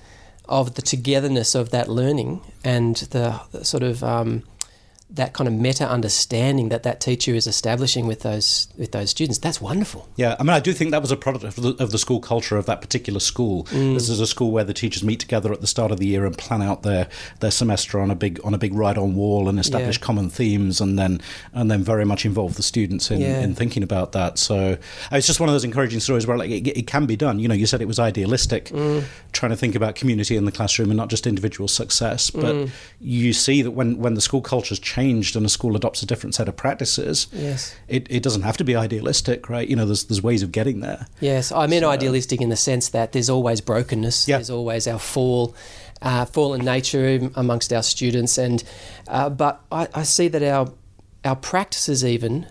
of 0.48 0.74
the 0.74 0.82
togetherness 0.82 1.54
of 1.54 1.70
that 1.70 1.88
learning 1.88 2.40
and 2.64 2.96
the, 3.10 3.40
the 3.52 3.64
sort 3.64 3.82
of 3.82 4.02
um, 4.04 4.42
that 5.14 5.34
kind 5.34 5.46
of 5.46 5.52
meta 5.52 5.86
understanding 5.86 6.70
that 6.70 6.82
that 6.84 7.00
teacher 7.00 7.34
is 7.34 7.46
establishing 7.46 8.06
with 8.06 8.20
those 8.20 8.68
with 8.78 8.92
those 8.92 9.10
students. 9.10 9.38
That's 9.38 9.60
wonderful. 9.60 10.08
Yeah, 10.16 10.36
I 10.40 10.42
mean, 10.42 10.54
I 10.54 10.60
do 10.60 10.72
think 10.72 10.90
that 10.92 11.02
was 11.02 11.10
a 11.10 11.16
product 11.16 11.44
of 11.44 11.56
the, 11.56 11.76
of 11.82 11.90
the 11.90 11.98
school 11.98 12.20
culture 12.20 12.56
of 12.56 12.66
that 12.66 12.80
particular 12.80 13.20
school. 13.20 13.64
Mm. 13.64 13.94
This 13.94 14.08
is 14.08 14.20
a 14.20 14.26
school 14.26 14.50
where 14.50 14.64
the 14.64 14.72
teachers 14.72 15.04
meet 15.04 15.20
together 15.20 15.52
at 15.52 15.60
the 15.60 15.66
start 15.66 15.92
of 15.92 15.98
the 15.98 16.06
year 16.06 16.24
and 16.24 16.36
plan 16.36 16.62
out 16.62 16.82
their, 16.82 17.08
their 17.40 17.50
semester 17.50 18.00
on 18.00 18.10
a 18.10 18.14
big 18.14 18.40
on 18.42 18.54
a 18.54 18.58
big 18.58 18.72
write 18.72 18.96
on 18.96 19.14
wall 19.14 19.48
and 19.48 19.58
establish 19.58 19.98
yeah. 19.98 20.04
common 20.04 20.30
themes, 20.30 20.80
and 20.80 20.98
then 20.98 21.20
and 21.52 21.70
then 21.70 21.82
very 21.82 22.06
much 22.06 22.24
involve 22.24 22.56
the 22.56 22.62
students 22.62 23.10
in, 23.10 23.20
yeah. 23.20 23.40
in 23.40 23.54
thinking 23.54 23.82
about 23.82 24.12
that. 24.12 24.38
So 24.38 24.78
it's 25.10 25.26
just 25.26 25.40
one 25.40 25.48
of 25.48 25.54
those 25.54 25.64
encouraging 25.64 26.00
stories 26.00 26.26
where 26.26 26.38
like 26.38 26.50
it, 26.50 26.66
it 26.68 26.86
can 26.86 27.04
be 27.04 27.16
done. 27.16 27.38
You 27.38 27.48
know, 27.48 27.54
you 27.54 27.66
said 27.66 27.82
it 27.82 27.88
was 27.88 27.98
idealistic, 27.98 28.66
mm. 28.66 29.04
trying 29.32 29.50
to 29.50 29.56
think 29.56 29.74
about 29.74 29.94
community 29.94 30.36
in 30.36 30.46
the 30.46 30.52
classroom 30.52 30.90
and 30.90 30.96
not 30.96 31.10
just 31.10 31.26
individual 31.26 31.68
success, 31.68 32.30
but 32.30 32.54
mm. 32.54 32.70
you 33.00 33.34
see 33.34 33.60
that 33.60 33.72
when 33.72 33.98
when 33.98 34.14
the 34.14 34.22
school 34.22 34.40
culture's 34.40 34.78
changed 34.78 35.01
changed 35.02 35.36
and 35.36 35.44
a 35.44 35.48
school 35.48 35.76
adopts 35.76 36.02
a 36.02 36.06
different 36.06 36.34
set 36.34 36.48
of 36.48 36.56
practices, 36.56 37.26
yes, 37.32 37.74
it, 37.88 38.06
it 38.10 38.22
doesn't 38.22 38.42
have 38.42 38.56
to 38.56 38.64
be 38.64 38.76
idealistic, 38.76 39.48
right? 39.48 39.68
You 39.68 39.76
know, 39.76 39.86
there's 39.86 40.04
there's 40.04 40.22
ways 40.22 40.42
of 40.42 40.52
getting 40.52 40.80
there. 40.80 41.06
Yes, 41.20 41.52
I 41.52 41.66
mean 41.66 41.80
so, 41.80 41.90
idealistic 41.90 42.40
in 42.40 42.48
the 42.48 42.56
sense 42.56 42.88
that 42.90 43.12
there's 43.12 43.30
always 43.30 43.60
brokenness. 43.60 44.28
Yeah. 44.28 44.38
There's 44.38 44.50
always 44.50 44.86
our 44.86 44.98
fall. 44.98 45.54
Uh, 46.04 46.24
fallen 46.24 46.64
nature 46.64 47.30
amongst 47.36 47.72
our 47.72 47.82
students, 47.82 48.36
and 48.36 48.64
uh, 49.06 49.30
but 49.30 49.60
I, 49.70 49.86
I 49.94 50.02
see 50.02 50.26
that 50.26 50.42
our 50.42 50.72
our 51.24 51.36
practices 51.36 52.04
even 52.04 52.48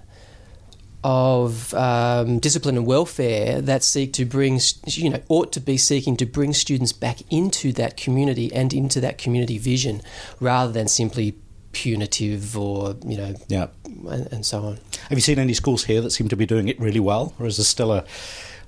of 1.03 1.73
um, 1.73 2.39
discipline 2.39 2.77
and 2.77 2.85
welfare 2.85 3.59
that 3.61 3.83
seek 3.83 4.13
to 4.13 4.23
bring, 4.23 4.61
you 4.85 5.09
know, 5.09 5.19
ought 5.27 5.51
to 5.51 5.59
be 5.59 5.75
seeking 5.75 6.15
to 6.15 6.25
bring 6.25 6.53
students 6.53 6.93
back 6.93 7.19
into 7.29 7.73
that 7.73 7.97
community 7.97 8.53
and 8.53 8.71
into 8.73 9.01
that 9.01 9.17
community 9.17 9.57
vision 9.57 10.01
rather 10.39 10.71
than 10.71 10.87
simply 10.87 11.35
punitive 11.71 12.57
or 12.57 12.95
you 13.05 13.17
know 13.17 13.33
yeah 13.47 13.67
and, 14.09 14.27
and, 14.31 14.45
so 14.45 14.63
on 14.63 14.79
have 15.09 15.17
you 15.17 15.21
seen 15.21 15.39
any 15.39 15.53
schools 15.53 15.85
here 15.85 16.01
that 16.01 16.11
seem 16.11 16.27
to 16.27 16.35
be 16.35 16.45
doing 16.45 16.67
it 16.67 16.79
really 16.79 16.99
well 16.99 17.33
or 17.39 17.45
is 17.45 17.57
there 17.57 17.63
still 17.63 17.91
a 17.91 18.03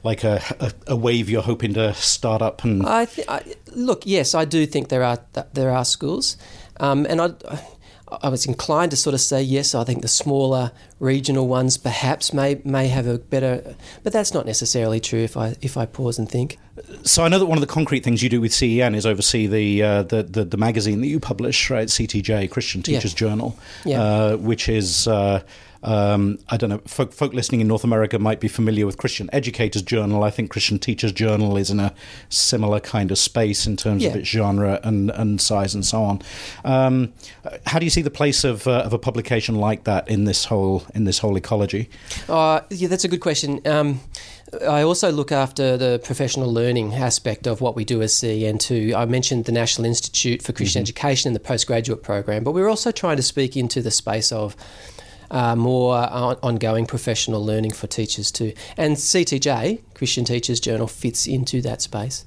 like 0.03 0.23
a, 0.23 0.41
a, 0.59 0.73
a 0.87 0.95
wave 0.95 1.29
you're 1.29 1.41
hoping 1.41 1.73
to 1.73 1.93
start 1.93 2.41
up 2.41 2.63
and 2.63 2.85
I, 2.85 3.05
th- 3.05 3.27
I 3.27 3.55
look 3.71 4.05
yes 4.05 4.33
I 4.33 4.45
do 4.45 4.65
think 4.65 4.89
there 4.89 5.03
are 5.03 5.19
there 5.53 5.71
are 5.71 5.85
schools 5.85 6.37
um, 6.79 7.05
and 7.09 7.21
I 7.21 7.31
I 8.21 8.29
was 8.29 8.45
inclined 8.45 8.91
to 8.91 8.97
sort 8.97 9.13
of 9.13 9.21
say 9.21 9.41
yes. 9.41 9.73
I 9.73 9.83
think 9.83 10.01
the 10.01 10.07
smaller 10.07 10.71
regional 11.03 11.47
ones 11.47 11.77
perhaps 11.77 12.33
may 12.33 12.59
may 12.63 12.87
have 12.87 13.05
a 13.05 13.19
better, 13.19 13.75
but 14.01 14.13
that's 14.13 14.33
not 14.33 14.45
necessarily 14.45 14.99
true. 14.99 15.19
If 15.19 15.37
I 15.37 15.55
if 15.61 15.77
I 15.77 15.85
pause 15.85 16.17
and 16.17 16.29
think. 16.29 16.57
So 17.03 17.23
I 17.23 17.27
know 17.27 17.37
that 17.37 17.45
one 17.45 17.57
of 17.57 17.61
the 17.61 17.67
concrete 17.67 18.03
things 18.03 18.23
you 18.23 18.29
do 18.29 18.41
with 18.41 18.51
CEN 18.51 18.95
is 18.95 19.05
oversee 19.05 19.45
the 19.45 19.83
uh, 19.83 20.03
the, 20.03 20.23
the, 20.23 20.45
the 20.45 20.57
magazine 20.57 21.01
that 21.01 21.07
you 21.07 21.19
publish, 21.19 21.69
right? 21.69 21.87
CTJ 21.87 22.49
Christian 22.49 22.81
Teachers 22.81 23.13
yeah. 23.13 23.17
Journal, 23.17 23.59
yeah. 23.85 24.01
Uh, 24.01 24.37
which 24.37 24.69
is. 24.69 25.07
Uh, 25.07 25.41
um, 25.83 26.39
I 26.49 26.57
don't 26.57 26.69
know, 26.69 26.81
folk, 26.85 27.11
folk, 27.11 27.33
listening 27.33 27.61
in 27.61 27.67
North 27.67 27.83
America 27.83 28.17
might 28.17 28.39
be 28.39 28.47
familiar 28.47 28.85
with 28.85 28.97
Christian 28.97 29.29
Educators 29.33 29.81
Journal. 29.81 30.23
I 30.23 30.29
think 30.29 30.49
Christian 30.49 30.79
Teachers 30.79 31.11
Journal 31.11 31.57
is 31.57 31.69
in 31.69 31.79
a 31.79 31.93
similar 32.29 32.79
kind 32.79 33.11
of 33.11 33.17
space 33.17 33.67
in 33.67 33.75
terms 33.75 34.03
yeah. 34.03 34.09
of 34.09 34.15
its 34.15 34.29
genre 34.29 34.79
and, 34.83 35.11
and 35.11 35.41
size 35.41 35.75
and 35.75 35.85
so 35.85 36.03
on. 36.03 36.21
Um, 36.63 37.11
how 37.65 37.79
do 37.79 37.85
you 37.85 37.89
see 37.89 38.01
the 38.01 38.09
place 38.09 38.45
of, 38.45 38.65
uh, 38.65 38.83
of 38.85 38.93
a 38.93 38.99
publication 38.99 39.55
like 39.55 39.83
that 39.83 40.07
in 40.07 40.23
this 40.23 40.45
whole 40.45 40.83
in 40.93 41.05
this 41.05 41.19
whole 41.19 41.35
ecology? 41.35 41.89
Uh, 42.29 42.61
yeah, 42.69 42.87
that's 42.87 43.03
a 43.03 43.07
good 43.07 43.21
question. 43.21 43.65
Um, 43.65 43.99
I 44.61 44.83
also 44.83 45.11
look 45.11 45.31
after 45.31 45.77
the 45.77 45.99
professional 46.03 46.51
learning 46.51 46.93
aspect 46.93 47.47
of 47.47 47.61
what 47.61 47.75
we 47.75 47.85
do 47.85 48.01
as 48.01 48.13
CEN2. 48.13 48.93
I 48.93 49.05
mentioned 49.05 49.45
the 49.45 49.51
National 49.51 49.85
Institute 49.85 50.41
for 50.41 50.53
Christian 50.53 50.81
mm-hmm. 50.81 50.89
Education 50.89 51.29
and 51.29 51.35
the 51.35 51.39
postgraduate 51.39 52.03
program, 52.03 52.43
but 52.43 52.51
we're 52.51 52.69
also 52.69 52.91
trying 52.91 53.17
to 53.17 53.23
speak 53.23 53.57
into 53.57 53.81
the 53.81 53.91
space 53.91 54.31
of 54.31 54.55
uh, 55.31 55.55
more 55.55 55.95
on- 55.95 56.37
ongoing 56.43 56.85
professional 56.85 57.43
learning 57.43 57.71
for 57.71 57.87
teachers 57.87 58.31
too. 58.31 58.53
And 58.77 58.95
CTJ, 58.95 59.81
Christian 59.95 60.25
Teachers 60.25 60.59
Journal, 60.59 60.87
fits 60.87 61.25
into 61.25 61.61
that 61.61 61.81
space. 61.81 62.23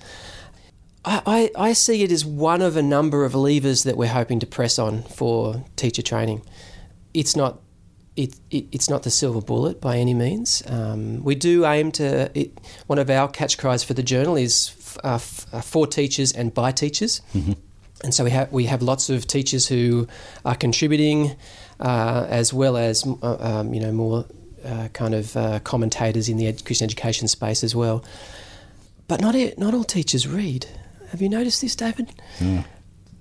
I, 1.04 1.50
I, 1.56 1.68
I 1.68 1.72
see 1.72 2.02
it 2.02 2.10
as 2.10 2.24
one 2.24 2.60
of 2.60 2.76
a 2.76 2.82
number 2.82 3.24
of 3.24 3.34
levers 3.34 3.84
that 3.84 3.96
we're 3.96 4.08
hoping 4.08 4.40
to 4.40 4.46
press 4.46 4.78
on 4.78 5.02
for 5.02 5.64
teacher 5.76 6.02
training. 6.02 6.42
It's 7.14 7.36
not 7.36 7.60
it, 8.16 8.34
it, 8.50 8.66
it's 8.72 8.88
not 8.88 9.02
the 9.02 9.10
silver 9.10 9.40
bullet 9.40 9.80
by 9.80 9.98
any 9.98 10.14
means. 10.14 10.62
Um, 10.66 11.22
we 11.22 11.34
do 11.34 11.66
aim 11.66 11.92
to. 11.92 12.30
It, 12.38 12.58
one 12.86 12.98
of 12.98 13.10
our 13.10 13.28
catch 13.28 13.58
cries 13.58 13.84
for 13.84 13.94
the 13.94 14.02
journal 14.02 14.36
is 14.36 14.72
f- 14.78 14.98
uh, 15.04 15.14
f- 15.14 15.46
uh, 15.52 15.60
for 15.60 15.86
teachers 15.86 16.32
and 16.32 16.52
by 16.52 16.72
teachers, 16.72 17.20
mm-hmm. 17.34 17.52
and 18.02 18.14
so 18.14 18.24
we 18.24 18.30
have 18.30 18.50
we 18.50 18.64
have 18.66 18.82
lots 18.82 19.10
of 19.10 19.26
teachers 19.26 19.68
who 19.68 20.08
are 20.44 20.54
contributing 20.54 21.36
uh, 21.78 22.26
as 22.28 22.52
well 22.52 22.76
as 22.76 23.06
uh, 23.22 23.36
um, 23.38 23.74
you 23.74 23.80
know 23.80 23.92
more 23.92 24.24
uh, 24.64 24.88
kind 24.94 25.14
of 25.14 25.36
uh, 25.36 25.60
commentators 25.60 26.28
in 26.28 26.38
the 26.38 26.46
ed- 26.46 26.64
Christian 26.64 26.86
education 26.86 27.28
space 27.28 27.62
as 27.62 27.76
well. 27.76 28.02
But 29.08 29.20
not 29.20 29.36
not 29.58 29.74
all 29.74 29.84
teachers 29.84 30.26
read. 30.26 30.66
Have 31.10 31.20
you 31.20 31.28
noticed 31.28 31.60
this, 31.60 31.76
David? 31.76 32.12
Yeah. 32.40 32.64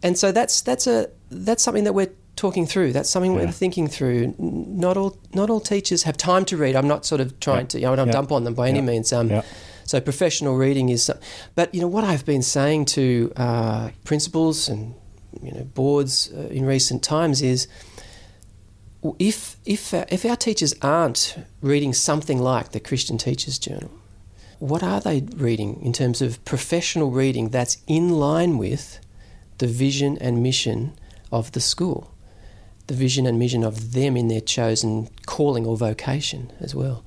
And 0.02 0.18
so 0.18 0.32
that's 0.32 0.62
that's 0.62 0.88
a 0.88 1.10
that's 1.30 1.64
something 1.64 1.84
that 1.84 1.94
we're 1.94 2.12
talking 2.36 2.66
through. 2.66 2.94
That's 2.94 3.10
something 3.10 3.34
yeah. 3.34 3.46
we're 3.46 3.52
thinking 3.52 3.88
through. 3.88 4.36
Not 4.38 4.98
all 4.98 5.18
not 5.34 5.50
all 5.50 5.60
teachers 5.60 6.04
have 6.04 6.18
time 6.18 6.46
to 6.46 6.58
read. 6.58 6.76
I'm 6.76 6.88
not 6.88 7.06
sort 7.06 7.22
of 7.22 7.40
trying 7.40 7.62
yeah. 7.62 7.68
to 7.68 7.80
you 7.80 7.86
know 7.86 7.94
I 7.94 7.96
don't 7.96 8.12
dump 8.12 8.32
on 8.32 8.44
them 8.44 8.54
by 8.54 8.70
any 8.70 8.82
means. 8.82 9.12
Um, 9.14 9.42
so 9.86 10.02
professional 10.02 10.56
reading 10.56 10.90
is, 10.90 11.12
but 11.54 11.74
you 11.74 11.82
know 11.82 11.88
what 11.88 12.04
I've 12.04 12.26
been 12.26 12.42
saying 12.42 12.86
to 12.86 13.32
uh, 13.38 13.90
principals 14.04 14.68
and 14.68 14.96
you 15.44 15.52
know 15.52 15.64
boards 15.64 16.32
uh, 16.34 16.48
in 16.48 16.66
recent 16.66 17.04
times 17.04 17.42
is 17.42 17.68
if, 19.20 19.58
if, 19.66 19.94
uh, 19.94 20.06
if 20.10 20.26
our 20.26 20.36
teachers 20.36 20.74
aren't 20.82 21.38
reading 21.62 21.94
something 21.94 22.40
like 22.40 22.72
the 22.72 22.80
Christian 22.80 23.18
Teachers 23.18 23.60
Journal, 23.60 23.92
what 24.60 24.82
are 24.82 25.00
they 25.00 25.22
reading 25.36 25.82
in 25.84 25.94
terms 25.94 26.22
of 26.22 26.44
professional 26.46 27.12
reading 27.12 27.50
that's 27.50 27.78
in 27.88 28.10
line 28.10 28.58
with 28.58 29.00
the 29.58 29.68
vision 29.68 30.18
and 30.20 30.42
mission 30.42 30.98
of 31.32 31.52
the 31.52 31.62
school? 31.62 32.15
The 32.88 32.94
vision 32.94 33.26
and 33.26 33.40
mission 33.40 33.64
of 33.64 33.94
them 33.94 34.16
in 34.16 34.28
their 34.28 34.42
chosen 34.42 35.10
calling 35.26 35.66
or 35.66 35.76
vocation 35.78 36.52
as 36.60 36.76
well. 36.76 37.04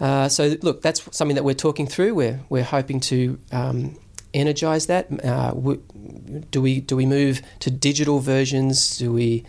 Uh, 0.00 0.28
so, 0.28 0.56
look, 0.62 0.82
that's 0.82 1.02
something 1.16 1.34
that 1.36 1.44
we're 1.44 1.54
talking 1.54 1.86
through. 1.86 2.14
We're, 2.14 2.40
we're 2.48 2.64
hoping 2.64 3.00
to 3.00 3.38
um, 3.52 3.98
energize 4.32 4.86
that. 4.86 5.24
Uh, 5.24 5.52
do, 6.50 6.60
we, 6.60 6.80
do 6.80 6.96
we 6.96 7.06
move 7.06 7.42
to 7.60 7.70
digital 7.70 8.18
versions? 8.18 8.98
Do 8.98 9.12
we 9.12 9.44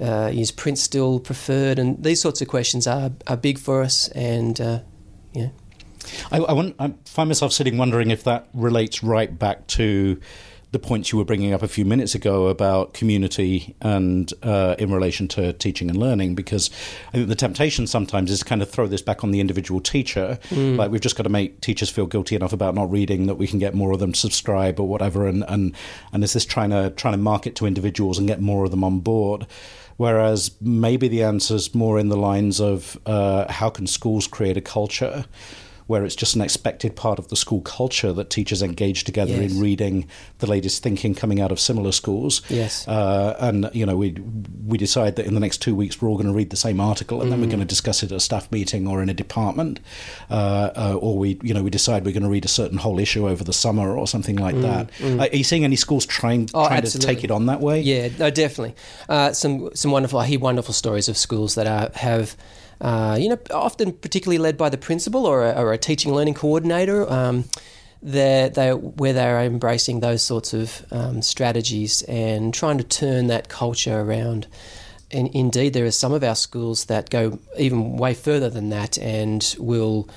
uh, 0.00 0.30
is 0.32 0.50
print 0.50 0.78
still 0.78 1.20
preferred? 1.20 1.78
And 1.78 2.02
these 2.02 2.20
sorts 2.20 2.40
of 2.40 2.48
questions 2.48 2.86
are, 2.86 3.10
are 3.26 3.36
big 3.36 3.58
for 3.58 3.82
us. 3.82 4.08
And 4.08 4.60
uh, 4.60 4.80
yeah. 5.32 5.48
I, 6.30 6.38
I, 6.38 6.52
want, 6.52 6.76
I 6.78 6.94
find 7.04 7.28
myself 7.28 7.52
sitting 7.52 7.76
wondering 7.76 8.10
if 8.10 8.24
that 8.24 8.48
relates 8.54 9.02
right 9.02 9.36
back 9.36 9.66
to 9.68 10.20
the 10.72 10.78
points 10.78 11.10
you 11.10 11.18
were 11.18 11.24
bringing 11.24 11.52
up 11.52 11.62
a 11.62 11.68
few 11.68 11.84
minutes 11.84 12.14
ago 12.14 12.46
about 12.46 12.94
community 12.94 13.74
and 13.80 14.32
uh, 14.42 14.76
in 14.78 14.92
relation 14.92 15.26
to 15.28 15.52
teaching 15.54 15.90
and 15.90 15.98
learning, 15.98 16.34
because 16.34 16.70
I 17.08 17.12
think 17.12 17.28
the 17.28 17.34
temptation 17.34 17.86
sometimes 17.86 18.30
is 18.30 18.38
to 18.40 18.44
kind 18.44 18.62
of 18.62 18.70
throw 18.70 18.86
this 18.86 19.02
back 19.02 19.24
on 19.24 19.32
the 19.32 19.40
individual 19.40 19.80
teacher. 19.80 20.38
Mm. 20.50 20.76
Like 20.76 20.90
we've 20.90 21.00
just 21.00 21.16
got 21.16 21.24
to 21.24 21.30
make 21.30 21.60
teachers 21.60 21.90
feel 21.90 22.06
guilty 22.06 22.36
enough 22.36 22.52
about 22.52 22.74
not 22.74 22.90
reading 22.90 23.26
that 23.26 23.34
we 23.34 23.48
can 23.48 23.58
get 23.58 23.74
more 23.74 23.92
of 23.92 23.98
them 23.98 24.12
to 24.12 24.18
subscribe 24.18 24.78
or 24.78 24.86
whatever, 24.86 25.26
and 25.26 25.44
and 25.48 25.74
and 26.12 26.22
is 26.22 26.32
this 26.32 26.44
trying 26.44 26.70
to 26.70 26.90
trying 26.90 27.14
to 27.14 27.18
market 27.18 27.56
to 27.56 27.66
individuals 27.66 28.18
and 28.18 28.28
get 28.28 28.40
more 28.40 28.64
of 28.64 28.70
them 28.70 28.84
on 28.84 29.00
board? 29.00 29.46
Whereas 29.96 30.52
maybe 30.62 31.08
the 31.08 31.24
answer 31.24 31.56
is 31.56 31.74
more 31.74 31.98
in 31.98 32.08
the 32.08 32.16
lines 32.16 32.58
of 32.58 32.98
uh, 33.04 33.52
how 33.52 33.68
can 33.68 33.86
schools 33.86 34.26
create 34.26 34.56
a 34.56 34.62
culture 34.62 35.26
where 35.90 36.04
it's 36.04 36.14
just 36.14 36.36
an 36.36 36.40
expected 36.40 36.94
part 36.94 37.18
of 37.18 37.26
the 37.28 37.36
school 37.36 37.60
culture 37.62 38.12
that 38.12 38.30
teachers 38.30 38.62
engage 38.62 39.02
together 39.02 39.32
yes. 39.32 39.50
in 39.50 39.60
reading 39.60 40.06
the 40.38 40.46
latest 40.46 40.84
thinking 40.84 41.16
coming 41.16 41.40
out 41.40 41.50
of 41.50 41.58
similar 41.58 41.90
schools. 41.90 42.42
Yes. 42.48 42.86
Uh, 42.86 43.36
and, 43.40 43.68
you 43.72 43.84
know, 43.84 43.96
we 43.96 44.12
we 44.64 44.78
decide 44.78 45.16
that 45.16 45.26
in 45.26 45.34
the 45.34 45.40
next 45.40 45.58
two 45.58 45.74
weeks 45.74 46.00
we're 46.00 46.08
all 46.08 46.14
going 46.14 46.28
to 46.28 46.32
read 46.32 46.50
the 46.50 46.56
same 46.56 46.78
article 46.80 47.20
and 47.20 47.26
mm. 47.26 47.30
then 47.32 47.40
we're 47.40 47.48
mm. 47.48 47.56
going 47.56 47.66
to 47.66 47.66
discuss 47.66 48.04
it 48.04 48.12
at 48.12 48.16
a 48.16 48.20
staff 48.20 48.52
meeting 48.52 48.86
or 48.86 49.02
in 49.02 49.08
a 49.08 49.14
department. 49.14 49.80
Uh, 50.30 50.70
uh, 50.76 50.98
or 51.00 51.18
we, 51.18 51.40
you 51.42 51.52
know, 51.52 51.64
we 51.64 51.70
decide 51.70 52.04
we're 52.04 52.12
going 52.12 52.22
to 52.22 52.28
read 52.28 52.44
a 52.44 52.48
certain 52.48 52.78
whole 52.78 53.00
issue 53.00 53.28
over 53.28 53.42
the 53.42 53.52
summer 53.52 53.98
or 53.98 54.06
something 54.06 54.36
like 54.36 54.54
mm. 54.54 54.62
that. 54.62 54.92
Mm. 54.92 55.20
are 55.20 55.36
you 55.36 55.42
seeing 55.42 55.64
any 55.64 55.74
schools 55.74 56.06
trying, 56.06 56.48
oh, 56.54 56.68
trying 56.68 56.82
to 56.82 56.98
take 57.00 57.24
it 57.24 57.32
on 57.32 57.46
that 57.46 57.60
way? 57.60 57.80
Yeah, 57.80 58.10
no, 58.16 58.30
definitely. 58.30 58.76
Uh, 59.08 59.32
some, 59.32 59.74
some 59.74 59.90
wonderful, 59.90 60.20
I 60.20 60.26
hear 60.26 60.38
wonderful 60.38 60.72
stories 60.72 61.08
of 61.08 61.16
schools 61.16 61.56
that 61.56 61.66
are, 61.66 61.90
have– 61.98 62.36
uh, 62.80 63.16
you 63.20 63.28
know, 63.28 63.38
often 63.52 63.92
particularly 63.92 64.38
led 64.38 64.56
by 64.56 64.68
the 64.68 64.78
principal 64.78 65.26
or 65.26 65.44
a, 65.44 65.52
or 65.52 65.72
a 65.72 65.78
teaching 65.78 66.12
learning 66.14 66.34
coordinator. 66.34 67.10
Um, 67.10 67.44
they're, 68.02 68.76
where 68.76 69.12
they're 69.12 69.42
embracing 69.42 70.00
those 70.00 70.22
sorts 70.22 70.54
of 70.54 70.86
um, 70.90 71.20
strategies 71.20 72.00
and 72.02 72.54
trying 72.54 72.78
to 72.78 72.84
turn 72.84 73.26
that 73.26 73.48
culture 73.48 74.00
around. 74.00 74.46
And 75.10 75.28
indeed, 75.34 75.74
there 75.74 75.84
are 75.84 75.90
some 75.90 76.12
of 76.12 76.24
our 76.24 76.36
schools 76.36 76.86
that 76.86 77.10
go 77.10 77.38
even 77.58 77.96
way 77.96 78.14
further 78.14 78.48
than 78.48 78.70
that 78.70 78.96
and 78.96 79.54
will 79.58 80.08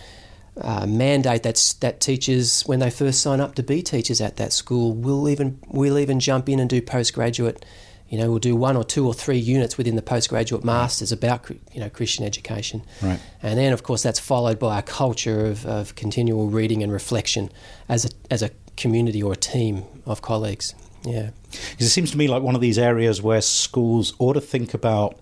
uh, 0.55 0.85
mandate 0.85 1.43
that 1.43 1.75
that 1.79 1.99
teachers, 1.99 2.61
when 2.63 2.79
they 2.79 2.91
first 2.91 3.21
sign 3.21 3.41
up 3.41 3.55
to 3.55 3.63
be 3.63 3.81
teachers 3.81 4.21
at 4.21 4.37
that 4.37 4.53
school, 4.53 4.93
will 4.93 5.27
even 5.27 5.59
will 5.67 5.97
even 5.97 6.19
jump 6.19 6.47
in 6.47 6.59
and 6.59 6.69
do 6.69 6.79
postgraduate 6.79 7.65
you 8.13 8.19
know, 8.19 8.29
we'll 8.29 8.37
do 8.37 8.55
one 8.55 8.77
or 8.77 8.83
two 8.83 9.07
or 9.07 9.13
three 9.15 9.39
units 9.39 9.75
within 9.75 9.95
the 9.95 10.01
postgraduate 10.03 10.63
masters 10.63 11.11
about, 11.11 11.49
you 11.71 11.79
know, 11.79 11.89
Christian 11.89 12.23
education. 12.23 12.83
Right. 13.01 13.19
And 13.41 13.57
then, 13.57 13.73
of 13.73 13.81
course, 13.81 14.03
that's 14.03 14.19
followed 14.19 14.59
by 14.59 14.77
a 14.77 14.83
culture 14.83 15.47
of, 15.47 15.65
of 15.65 15.95
continual 15.95 16.47
reading 16.47 16.83
and 16.83 16.93
reflection 16.93 17.49
as 17.89 18.05
a, 18.05 18.09
as 18.29 18.43
a 18.43 18.51
community 18.77 19.23
or 19.23 19.33
a 19.33 19.35
team 19.35 19.85
of 20.05 20.21
colleagues. 20.21 20.75
Yeah. 21.03 21.31
Because 21.71 21.87
it 21.87 21.89
seems 21.89 22.11
to 22.11 22.17
me 22.19 22.27
like 22.27 22.43
one 22.43 22.53
of 22.53 22.61
these 22.61 22.77
areas 22.77 23.19
where 23.19 23.41
schools 23.41 24.13
ought 24.19 24.33
to 24.33 24.41
think 24.41 24.75
about 24.75 25.19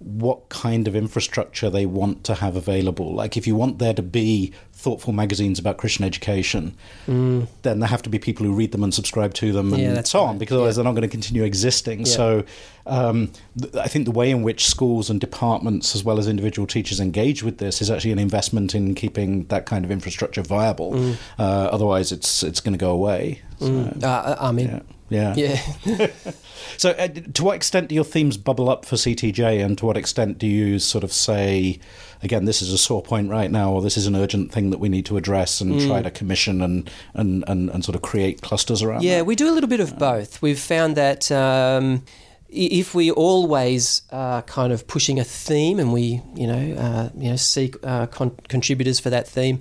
what 0.00 0.48
kind 0.48 0.88
of 0.88 0.96
infrastructure 0.96 1.68
they 1.68 1.84
want 1.84 2.24
to 2.24 2.34
have 2.34 2.56
available. 2.56 3.14
Like, 3.14 3.36
if 3.36 3.46
you 3.46 3.54
want 3.54 3.78
there 3.78 3.92
to 3.92 4.02
be 4.02 4.52
thoughtful 4.72 5.12
magazines 5.12 5.58
about 5.58 5.76
Christian 5.76 6.06
education, 6.06 6.74
mm. 7.06 7.46
then 7.62 7.80
there 7.80 7.88
have 7.88 8.00
to 8.02 8.10
be 8.10 8.18
people 8.18 8.46
who 8.46 8.54
read 8.54 8.72
them 8.72 8.82
and 8.82 8.94
subscribe 8.94 9.34
to 9.34 9.52
them 9.52 9.74
and 9.74 9.82
yeah, 9.82 10.02
so 10.02 10.20
on, 10.20 10.38
because 10.38 10.54
otherwise 10.54 10.72
yeah. 10.72 10.82
they're 10.82 10.90
not 10.90 10.98
going 10.98 11.08
to 11.08 11.12
continue 11.12 11.44
existing. 11.44 12.00
Yeah. 12.00 12.06
So, 12.06 12.44
um, 12.86 13.30
th- 13.60 13.74
I 13.76 13.88
think 13.88 14.06
the 14.06 14.10
way 14.10 14.30
in 14.30 14.42
which 14.42 14.64
schools 14.64 15.10
and 15.10 15.20
departments, 15.20 15.94
as 15.94 16.02
well 16.02 16.18
as 16.18 16.26
individual 16.26 16.66
teachers, 16.66 16.98
engage 16.98 17.42
with 17.42 17.58
this 17.58 17.82
is 17.82 17.90
actually 17.90 18.12
an 18.12 18.18
investment 18.18 18.74
in 18.74 18.94
keeping 18.94 19.44
that 19.48 19.66
kind 19.66 19.84
of 19.84 19.90
infrastructure 19.90 20.40
viable. 20.40 20.92
Mm. 20.92 21.16
Uh, 21.38 21.42
otherwise, 21.70 22.10
it's 22.10 22.42
it's 22.42 22.60
going 22.60 22.72
to 22.72 22.78
go 22.78 22.90
away. 22.90 23.42
So, 23.58 23.66
mm. 23.66 24.02
uh, 24.02 24.36
I 24.40 24.50
mean, 24.50 24.82
yeah. 25.10 25.34
Yeah. 25.36 26.06
so, 26.76 26.90
uh, 26.90 27.08
to 27.08 27.44
what 27.44 27.56
extent 27.56 27.88
do 27.88 27.94
your 27.94 28.04
themes 28.04 28.36
bubble 28.36 28.70
up 28.70 28.84
for 28.84 28.96
CTJ, 28.96 29.62
and 29.62 29.76
to 29.78 29.86
what 29.86 29.96
extent 29.96 30.38
do 30.38 30.46
you 30.46 30.78
sort 30.78 31.04
of 31.04 31.12
say, 31.12 31.78
again, 32.22 32.44
this 32.46 32.62
is 32.62 32.72
a 32.72 32.78
sore 32.78 33.02
point 33.02 33.28
right 33.28 33.50
now, 33.50 33.72
or 33.72 33.82
this 33.82 33.96
is 33.96 34.06
an 34.06 34.16
urgent 34.16 34.52
thing 34.52 34.70
that 34.70 34.78
we 34.78 34.88
need 34.88 35.04
to 35.06 35.16
address 35.16 35.60
and 35.60 35.72
mm. 35.72 35.86
try 35.86 36.00
to 36.00 36.10
commission 36.10 36.62
and, 36.62 36.90
and, 37.14 37.44
and, 37.46 37.68
and, 37.70 37.84
sort 37.84 37.96
of 37.96 38.02
create 38.02 38.40
clusters 38.40 38.82
around? 38.82 39.02
Yeah, 39.02 39.18
that? 39.18 39.24
we 39.26 39.36
do 39.36 39.50
a 39.50 39.52
little 39.52 39.68
bit 39.68 39.80
of 39.80 39.98
both. 39.98 40.40
We've 40.40 40.60
found 40.60 40.96
that. 40.96 41.30
Um, 41.30 42.04
if 42.52 42.96
we 42.96 43.12
always 43.12 44.02
are 44.10 44.42
kind 44.42 44.72
of 44.72 44.88
pushing 44.88 45.20
a 45.20 45.24
theme 45.24 45.78
and 45.78 45.92
we, 45.92 46.20
you 46.34 46.48
know, 46.48 46.74
uh, 46.76 47.08
you 47.16 47.30
know, 47.30 47.36
seek 47.36 47.76
uh, 47.84 48.08
con- 48.08 48.36
contributors 48.48 48.98
for 48.98 49.08
that 49.08 49.28
theme, 49.28 49.60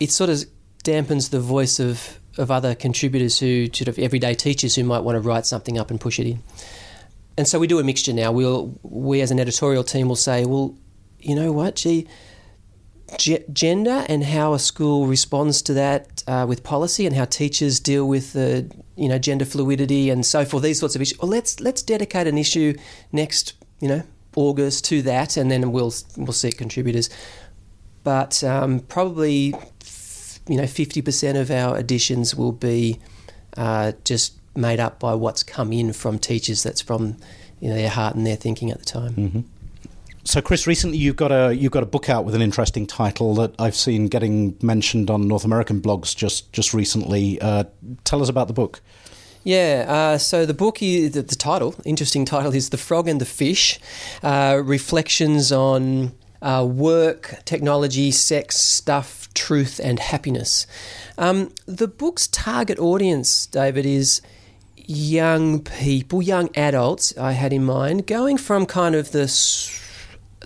it 0.00 0.10
sort 0.10 0.30
of 0.30 0.44
dampens 0.84 1.30
the 1.30 1.40
voice 1.40 1.78
of 1.78 2.18
of 2.38 2.50
other 2.50 2.74
contributors 2.74 3.38
who 3.38 3.66
sort 3.66 3.88
of 3.88 3.98
everyday 3.98 4.34
teachers 4.34 4.74
who 4.74 4.84
might 4.84 5.00
want 5.00 5.16
to 5.16 5.20
write 5.20 5.46
something 5.46 5.78
up 5.78 5.90
and 5.90 6.00
push 6.00 6.18
it 6.18 6.26
in. 6.26 6.42
And 7.36 7.46
so 7.46 7.58
we 7.58 7.66
do 7.66 7.78
a 7.78 7.84
mixture 7.84 8.12
now. 8.12 8.32
We'll 8.32 8.78
we 8.82 9.20
as 9.20 9.30
an 9.30 9.38
editorial 9.38 9.84
team 9.84 10.08
will 10.08 10.16
say, 10.16 10.44
well, 10.44 10.76
you 11.20 11.34
know 11.34 11.52
what, 11.52 11.76
gee, 11.76 12.08
g- 13.16 13.44
gender 13.52 14.04
and 14.08 14.24
how 14.24 14.54
a 14.54 14.58
school 14.58 15.06
responds 15.06 15.62
to 15.62 15.74
that 15.74 16.22
uh, 16.26 16.46
with 16.48 16.62
policy 16.64 17.06
and 17.06 17.14
how 17.14 17.24
teachers 17.24 17.80
deal 17.80 18.06
with 18.06 18.32
the 18.32 18.70
you 18.96 19.08
know 19.08 19.18
gender 19.18 19.44
fluidity 19.44 20.10
and 20.10 20.26
so 20.26 20.44
forth. 20.44 20.62
These 20.62 20.80
sorts 20.80 20.94
of 20.96 21.02
issues. 21.02 21.18
Well, 21.18 21.30
let's 21.30 21.60
let's 21.60 21.82
dedicate 21.82 22.26
an 22.26 22.38
issue 22.38 22.74
next 23.12 23.54
you 23.80 23.88
know 23.88 24.02
August 24.36 24.84
to 24.86 25.02
that, 25.02 25.36
and 25.36 25.50
then 25.50 25.72
we'll 25.72 25.94
we'll 26.16 26.32
seek 26.32 26.58
contributors. 26.58 27.08
But 28.04 28.42
um, 28.44 28.80
probably 28.80 29.54
you 30.48 30.56
know, 30.56 30.64
50% 30.64 31.40
of 31.40 31.50
our 31.50 31.76
additions 31.76 32.34
will 32.34 32.52
be 32.52 32.98
uh, 33.56 33.92
just 34.04 34.34
made 34.56 34.80
up 34.80 34.98
by 34.98 35.14
what's 35.14 35.42
come 35.42 35.72
in 35.72 35.92
from 35.92 36.18
teachers 36.18 36.62
that's 36.62 36.80
from 36.80 37.16
you 37.60 37.68
know, 37.68 37.76
their 37.76 37.90
heart 37.90 38.14
and 38.14 38.26
their 38.26 38.36
thinking 38.36 38.70
at 38.70 38.78
the 38.78 38.84
time. 38.84 39.14
Mm-hmm. 39.14 39.40
So, 40.24 40.42
Chris, 40.42 40.66
recently 40.66 40.98
you've 40.98 41.16
got 41.16 41.32
a 41.32 41.54
you've 41.54 41.72
got 41.72 41.82
a 41.82 41.86
book 41.86 42.10
out 42.10 42.24
with 42.24 42.34
an 42.34 42.42
interesting 42.42 42.86
title 42.86 43.34
that 43.36 43.54
I've 43.58 43.74
seen 43.74 44.08
getting 44.08 44.58
mentioned 44.60 45.10
on 45.10 45.26
North 45.26 45.44
American 45.44 45.80
blogs 45.80 46.14
just 46.14 46.52
just 46.52 46.74
recently. 46.74 47.40
Uh, 47.40 47.64
tell 48.04 48.20
us 48.20 48.28
about 48.28 48.46
the 48.46 48.52
book. 48.52 48.82
Yeah, 49.44 49.86
uh, 49.88 50.18
so 50.18 50.44
the 50.44 50.52
book, 50.52 50.82
is, 50.82 51.12
the, 51.12 51.22
the, 51.22 51.36
title, 51.36 51.74
interesting 51.86 52.26
title, 52.26 52.54
is 52.54 52.68
The 52.68 52.76
Frog 52.76 53.08
and 53.08 53.18
the 53.18 53.24
Fish 53.24 53.80
uh, 54.22 54.60
Reflections 54.62 55.50
on 55.50 56.12
uh, 56.42 56.66
Work, 56.68 57.42
Technology, 57.44 58.10
Sex, 58.10 58.56
Stuff, 58.56 59.28
truth, 59.34 59.80
and 59.82 59.98
happiness. 59.98 60.66
Um, 61.16 61.52
the 61.66 61.88
book's 61.88 62.26
target 62.28 62.78
audience, 62.78 63.46
David, 63.46 63.86
is 63.86 64.20
young 64.76 65.60
people, 65.60 66.22
young 66.22 66.48
adults, 66.56 67.16
I 67.18 67.32
had 67.32 67.52
in 67.52 67.64
mind, 67.64 68.06
going 68.06 68.38
from 68.38 68.66
kind 68.66 68.94
of 68.94 69.12
the 69.12 69.24
s- 69.24 69.70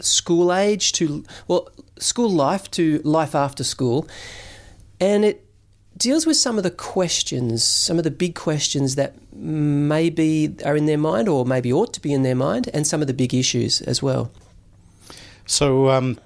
school 0.00 0.52
age 0.52 0.92
to, 0.92 1.24
well, 1.46 1.68
school 1.98 2.30
life 2.30 2.70
to 2.72 3.00
life 3.04 3.34
after 3.34 3.62
school. 3.62 4.08
And 5.00 5.24
it 5.24 5.44
deals 5.96 6.26
with 6.26 6.36
some 6.36 6.56
of 6.56 6.64
the 6.64 6.70
questions, 6.70 7.62
some 7.62 7.98
of 7.98 8.04
the 8.04 8.10
big 8.10 8.34
questions 8.34 8.96
that 8.96 9.14
maybe 9.32 10.56
are 10.64 10.76
in 10.76 10.86
their 10.86 10.98
mind 10.98 11.28
or 11.28 11.44
maybe 11.44 11.72
ought 11.72 11.92
to 11.94 12.00
be 12.00 12.12
in 12.12 12.22
their 12.22 12.34
mind, 12.34 12.68
and 12.74 12.86
some 12.86 13.00
of 13.00 13.06
the 13.06 13.14
big 13.14 13.34
issues 13.34 13.80
as 13.82 14.02
well. 14.02 14.32
So, 15.46 15.90
um, 15.90 16.18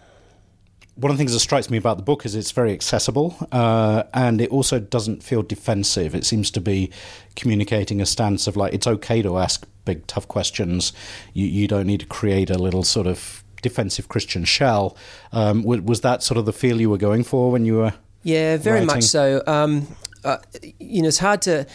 one 0.96 1.10
of 1.10 1.18
the 1.18 1.20
things 1.20 1.32
that 1.34 1.40
strikes 1.40 1.68
me 1.68 1.76
about 1.76 1.98
the 1.98 2.02
book 2.02 2.24
is 2.24 2.34
it's 2.34 2.52
very 2.52 2.72
accessible 2.72 3.36
uh, 3.52 4.04
and 4.14 4.40
it 4.40 4.50
also 4.50 4.80
doesn't 4.80 5.22
feel 5.22 5.42
defensive. 5.42 6.14
It 6.14 6.24
seems 6.24 6.50
to 6.52 6.60
be 6.60 6.90
communicating 7.34 8.00
a 8.00 8.06
stance 8.06 8.46
of 8.46 8.56
like 8.56 8.72
it's 8.72 8.86
okay 8.86 9.20
to 9.20 9.36
ask 9.36 9.66
big, 9.84 10.06
tough 10.06 10.26
questions. 10.26 10.94
You, 11.34 11.46
you 11.46 11.68
don't 11.68 11.86
need 11.86 12.00
to 12.00 12.06
create 12.06 12.48
a 12.48 12.56
little 12.56 12.82
sort 12.82 13.06
of 13.06 13.44
defensive 13.60 14.08
Christian 14.08 14.44
shell. 14.44 14.96
Um, 15.32 15.62
was 15.64 16.00
that 16.00 16.22
sort 16.22 16.38
of 16.38 16.46
the 16.46 16.52
feel 16.52 16.80
you 16.80 16.88
were 16.88 16.98
going 16.98 17.24
for 17.24 17.50
when 17.50 17.66
you 17.66 17.76
were? 17.76 17.94
Yeah, 18.22 18.56
very 18.56 18.80
writing? 18.80 18.86
much 18.86 19.04
so. 19.04 19.42
Um, 19.46 19.86
uh, 20.26 20.38
you 20.78 21.02
know, 21.02 21.08
it's 21.08 21.18
hard 21.18 21.42
to 21.42 21.66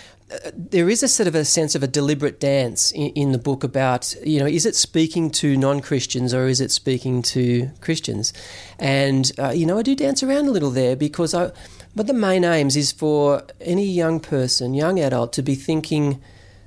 there 0.56 0.90
is 0.90 1.04
a 1.04 1.08
sort 1.08 1.28
of 1.28 1.36
a 1.36 1.44
sense 1.44 1.76
of 1.76 1.84
a 1.84 1.88
deliberate 1.88 2.40
dance 2.40 2.92
in, 2.92 3.10
in, 3.10 3.32
the 3.32 3.38
book 3.38 3.64
about 3.64 4.16
you 4.24 4.40
know 4.40 4.46
is 4.46 4.66
it 4.66 4.76
speaking 4.76 5.30
to 5.30 5.58
non-Christians 5.58 6.34
or 6.34 6.48
is 6.48 6.62
it 6.62 6.72
speaking 6.72 7.22
to 7.22 7.70
Christians, 7.82 8.34
and 8.80 9.32
uh, 9.38 9.50
you 9.50 9.66
know 9.66 9.78
I 9.78 9.84
do 9.84 9.96
dance 9.96 10.24
around 10.24 10.48
a 10.48 10.52
little 10.52 10.72
there 10.72 10.96
because 10.96 11.34
I, 11.34 11.52
but 11.96 12.08
the 12.08 12.14
main 12.14 12.44
aims 12.44 12.76
is 12.78 12.92
for 12.92 13.44
any 13.60 13.86
young 13.86 14.20
person, 14.20 14.74
young 14.74 15.00
adult, 15.00 15.34
to 15.34 15.42
be 15.42 15.56
thinking 15.56 16.22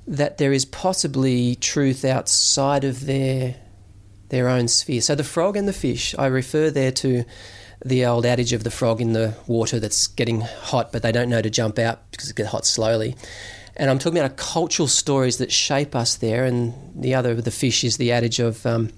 that 0.07 0.37
there 0.37 0.53
is 0.53 0.65
possibly 0.65 1.55
truth 1.55 2.05
outside 2.05 2.83
of 2.83 3.05
their 3.05 3.55
their 4.29 4.47
own 4.47 4.67
sphere. 4.67 5.01
So 5.01 5.15
the 5.15 5.23
frog 5.23 5.57
and 5.57 5.67
the 5.67 5.73
fish, 5.73 6.13
I 6.17 6.27
refer 6.27 6.69
there 6.69 6.91
to 6.91 7.25
the 7.85 8.03
old 8.03 8.25
adage 8.25 8.51
of 8.51 8.63
the 8.63 8.71
frog 8.71 8.99
in 8.99 9.13
the 9.13 9.35
water 9.45 9.79
that's 9.79 10.07
getting 10.07 10.41
hot, 10.41 10.91
but 10.91 11.03
they 11.03 11.11
don't 11.11 11.29
know 11.29 11.41
to 11.41 11.51
jump 11.51 11.77
out 11.77 11.99
because 12.09 12.31
it 12.31 12.35
gets 12.35 12.49
hot 12.49 12.65
slowly. 12.65 13.15
And 13.77 13.91
I'm 13.91 13.99
talking 13.99 14.17
about 14.17 14.37
cultural 14.37 14.87
stories 14.87 15.37
that 15.37 15.51
shape 15.51 15.95
us 15.95 16.15
there. 16.15 16.45
And 16.45 16.73
the 16.95 17.13
other, 17.13 17.35
the 17.35 17.51
fish, 17.51 17.83
is 17.83 17.97
the 17.97 18.11
adage 18.11 18.39
of, 18.39 18.65
um, 18.65 18.89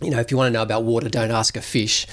you 0.00 0.10
know, 0.10 0.20
if 0.20 0.30
you 0.30 0.38
want 0.38 0.48
to 0.48 0.52
know 0.52 0.62
about 0.62 0.84
water, 0.84 1.10
don't 1.10 1.32
ask 1.32 1.54
a 1.56 1.60
fish 1.60 2.06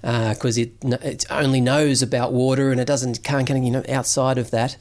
because 0.00 0.58
uh, 0.58 0.62
it 0.62 0.72
it 0.82 1.24
only 1.30 1.60
knows 1.60 2.02
about 2.02 2.32
water 2.32 2.72
and 2.72 2.80
it 2.80 2.86
doesn't 2.86 3.22
can't 3.22 3.46
get 3.46 3.56
you 3.62 3.70
know 3.70 3.84
outside 3.88 4.36
of 4.36 4.50
that. 4.50 4.76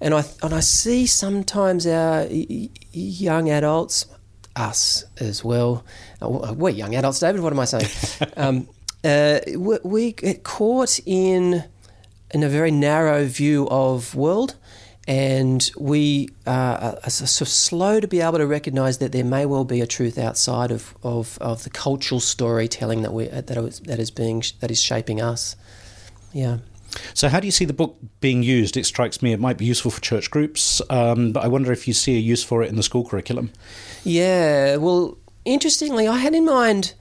and 0.00 0.14
I 0.14 0.24
and 0.42 0.54
I 0.54 0.60
see 0.60 1.06
sometimes 1.06 1.86
our 1.86 2.26
young 2.30 3.50
adults, 3.50 4.06
us 4.54 5.04
as 5.18 5.44
well. 5.44 5.84
Uh, 6.22 6.54
we're 6.56 6.70
young 6.70 6.94
adults, 6.94 7.20
David. 7.20 7.42
What 7.42 7.52
am 7.52 7.60
I 7.60 7.66
saying? 7.66 8.30
um, 8.38 8.68
uh, 9.04 9.40
we 9.56 10.12
get 10.12 10.42
caught 10.42 10.98
in 11.06 11.64
in 12.32 12.42
a 12.42 12.48
very 12.48 12.70
narrow 12.70 13.24
view 13.24 13.68
of 13.70 14.14
world, 14.14 14.56
and 15.06 15.70
we 15.78 16.28
are 16.46 16.98
sort 17.08 17.42
of 17.42 17.48
slow 17.48 18.00
to 18.00 18.08
be 18.08 18.20
able 18.20 18.38
to 18.38 18.46
recognise 18.46 18.98
that 18.98 19.12
there 19.12 19.24
may 19.24 19.46
well 19.46 19.64
be 19.64 19.80
a 19.80 19.86
truth 19.86 20.18
outside 20.18 20.72
of, 20.72 20.96
of, 21.02 21.38
of 21.40 21.62
the 21.62 21.70
cultural 21.70 22.20
storytelling 22.20 23.02
that 23.02 23.12
we 23.12 23.26
that 23.26 23.50
is, 23.50 23.80
that 23.80 23.98
is 24.00 24.10
being 24.10 24.42
that 24.60 24.70
is 24.70 24.82
shaping 24.82 25.20
us. 25.20 25.56
Yeah. 26.32 26.58
So, 27.14 27.28
how 27.28 27.40
do 27.40 27.46
you 27.46 27.52
see 27.52 27.64
the 27.64 27.72
book 27.72 27.96
being 28.20 28.42
used? 28.42 28.76
It 28.76 28.86
strikes 28.86 29.22
me 29.22 29.32
it 29.32 29.40
might 29.40 29.58
be 29.58 29.64
useful 29.64 29.90
for 29.90 30.00
church 30.00 30.30
groups, 30.30 30.82
um, 30.90 31.32
but 31.32 31.44
I 31.44 31.48
wonder 31.48 31.70
if 31.72 31.86
you 31.86 31.94
see 31.94 32.16
a 32.16 32.20
use 32.20 32.42
for 32.42 32.62
it 32.62 32.68
in 32.68 32.76
the 32.76 32.82
school 32.82 33.06
curriculum. 33.06 33.52
Yeah, 34.02 34.76
well, 34.76 35.18
interestingly, 35.44 36.08
I 36.08 36.18
had 36.18 36.34
in 36.34 36.44
mind 36.44 36.94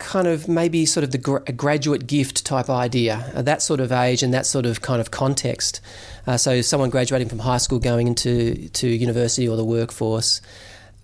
kind 0.00 0.26
of 0.26 0.48
maybe 0.48 0.84
sort 0.86 1.04
of 1.04 1.12
the 1.12 1.18
gra- 1.18 1.44
graduate 1.52 2.06
gift 2.06 2.44
type 2.44 2.68
idea, 2.68 3.30
uh, 3.34 3.42
that 3.42 3.62
sort 3.62 3.80
of 3.80 3.92
age 3.92 4.22
and 4.22 4.34
that 4.34 4.46
sort 4.46 4.66
of 4.66 4.80
kind 4.80 5.00
of 5.00 5.10
context. 5.10 5.80
Uh, 6.26 6.36
so, 6.36 6.60
someone 6.60 6.90
graduating 6.90 7.28
from 7.28 7.40
high 7.40 7.58
school 7.58 7.78
going 7.78 8.08
into 8.08 8.68
to 8.70 8.88
university 8.88 9.48
or 9.48 9.56
the 9.56 9.64
workforce. 9.64 10.40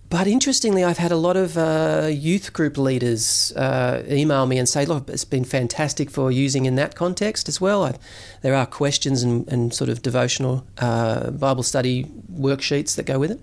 But 0.09 0.28
interestingly, 0.28 0.85
I've 0.85 0.98
had 0.98 1.11
a 1.11 1.16
lot 1.16 1.37
of 1.37 1.59
uh, 1.59 2.09
youth 2.12 2.52
group 2.52 2.78
leaders 2.78 3.52
uh, 3.56 4.04
email 4.09 4.46
me 4.46 4.56
and 4.59 4.68
say, 4.68 4.87
look, 4.87 5.09
it's 5.09 5.24
been 5.24 5.44
fantastic 5.44 6.11
for 6.11 6.30
using 6.30 6.64
in 6.64 6.76
that 6.76 6.94
context 6.94 7.48
as 7.48 7.61
well. 7.61 7.85
I, 7.85 7.94
there 8.42 8.54
are 8.54 8.66
questions 8.66 9.24
and, 9.24 9.48
and 9.48 9.74
sort 9.74 9.90
of 9.90 10.02
devotional 10.02 10.64
uh, 10.78 11.30
Bible 11.32 11.64
study 11.64 12.04
worksheets 12.32 12.94
that 12.94 13.02
go 13.04 13.18
with 13.18 13.32
it. 13.32 13.40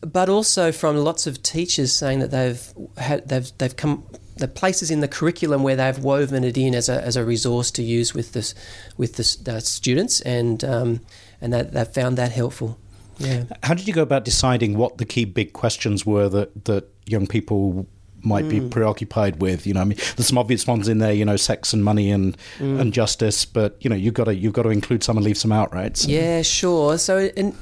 But 0.00 0.28
also 0.28 0.70
from 0.70 0.96
lots 0.98 1.26
of 1.26 1.42
teachers 1.42 1.92
saying 1.92 2.20
that 2.20 2.30
they've 2.30 2.62
had, 2.96 3.28
they've, 3.28 3.50
they've 3.58 3.74
come 3.74 4.04
the 4.38 4.48
places 4.48 4.90
in 4.90 5.00
the 5.00 5.08
curriculum 5.08 5.62
where 5.62 5.76
they've 5.76 5.98
woven 5.98 6.44
it 6.44 6.56
in 6.56 6.74
as 6.74 6.88
a, 6.88 7.02
as 7.02 7.16
a 7.16 7.24
resource 7.24 7.70
to 7.72 7.82
use 7.82 8.14
with 8.14 8.32
this 8.32 8.54
with 8.96 9.16
the, 9.16 9.36
the 9.42 9.60
students 9.60 10.20
and 10.22 10.64
um, 10.64 11.00
and 11.40 11.52
that 11.52 11.72
they've 11.72 11.88
found 11.88 12.16
that 12.18 12.32
helpful. 12.32 12.78
Yeah. 13.18 13.44
How 13.62 13.74
did 13.74 13.88
you 13.88 13.92
go 13.92 14.02
about 14.02 14.24
deciding 14.24 14.76
what 14.76 14.98
the 14.98 15.04
key 15.04 15.24
big 15.24 15.52
questions 15.52 16.06
were 16.06 16.28
that, 16.28 16.64
that 16.66 16.88
young 17.06 17.26
people 17.26 17.86
might 18.22 18.44
mm. 18.44 18.50
be 18.50 18.58
hmm. 18.58 18.68
preoccupied 18.68 19.40
with? 19.40 19.66
You 19.66 19.74
know, 19.74 19.80
I 19.80 19.84
mean, 19.84 19.98
there's 20.16 20.26
some 20.26 20.38
obvious 20.38 20.66
ones 20.66 20.88
in 20.88 20.98
there, 20.98 21.12
you 21.12 21.24
know, 21.24 21.36
sex 21.36 21.72
and 21.72 21.84
money 21.84 22.10
and 22.10 22.36
mm. 22.58 22.80
and 22.80 22.92
justice, 22.92 23.44
but 23.44 23.76
you 23.80 23.90
know, 23.90 23.96
you've 23.96 24.14
got 24.14 24.24
to 24.24 24.34
you've 24.34 24.52
got 24.52 24.62
to 24.62 24.70
include 24.70 25.02
some 25.02 25.16
and 25.16 25.24
leave 25.24 25.38
some 25.38 25.52
out, 25.52 25.72
right? 25.72 25.96
So. 25.96 26.08
Yeah, 26.08 26.42
sure. 26.42 26.98
So 26.98 27.30
in, 27.36 27.56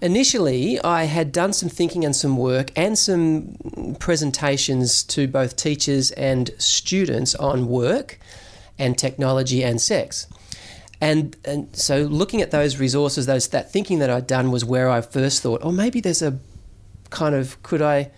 initially, 0.00 0.80
I 0.80 1.04
had 1.04 1.32
done 1.32 1.52
some 1.52 1.68
thinking 1.68 2.04
and 2.04 2.14
some 2.14 2.36
work 2.36 2.70
and 2.76 2.98
some 2.98 3.96
presentations 3.98 5.02
to 5.04 5.28
both 5.28 5.56
teachers 5.56 6.10
and 6.12 6.50
students 6.58 7.34
on 7.34 7.68
work 7.68 8.18
and 8.78 8.96
technology 8.98 9.62
and 9.62 9.80
sex. 9.80 10.26
And 11.00 11.36
and 11.44 11.74
so 11.74 12.02
looking 12.02 12.42
at 12.42 12.50
those 12.50 12.78
resources, 12.78 13.26
those 13.26 13.48
that 13.48 13.72
thinking 13.72 14.00
that 14.00 14.10
I'd 14.10 14.26
done 14.26 14.50
was 14.50 14.64
where 14.64 14.90
I 14.90 15.00
first 15.00 15.42
thought, 15.42 15.60
oh, 15.62 15.72
maybe 15.72 16.00
there's 16.00 16.22
a 16.22 16.38
kind 17.10 17.34
of 17.34 17.62
could 17.62 17.82
I 17.82 18.10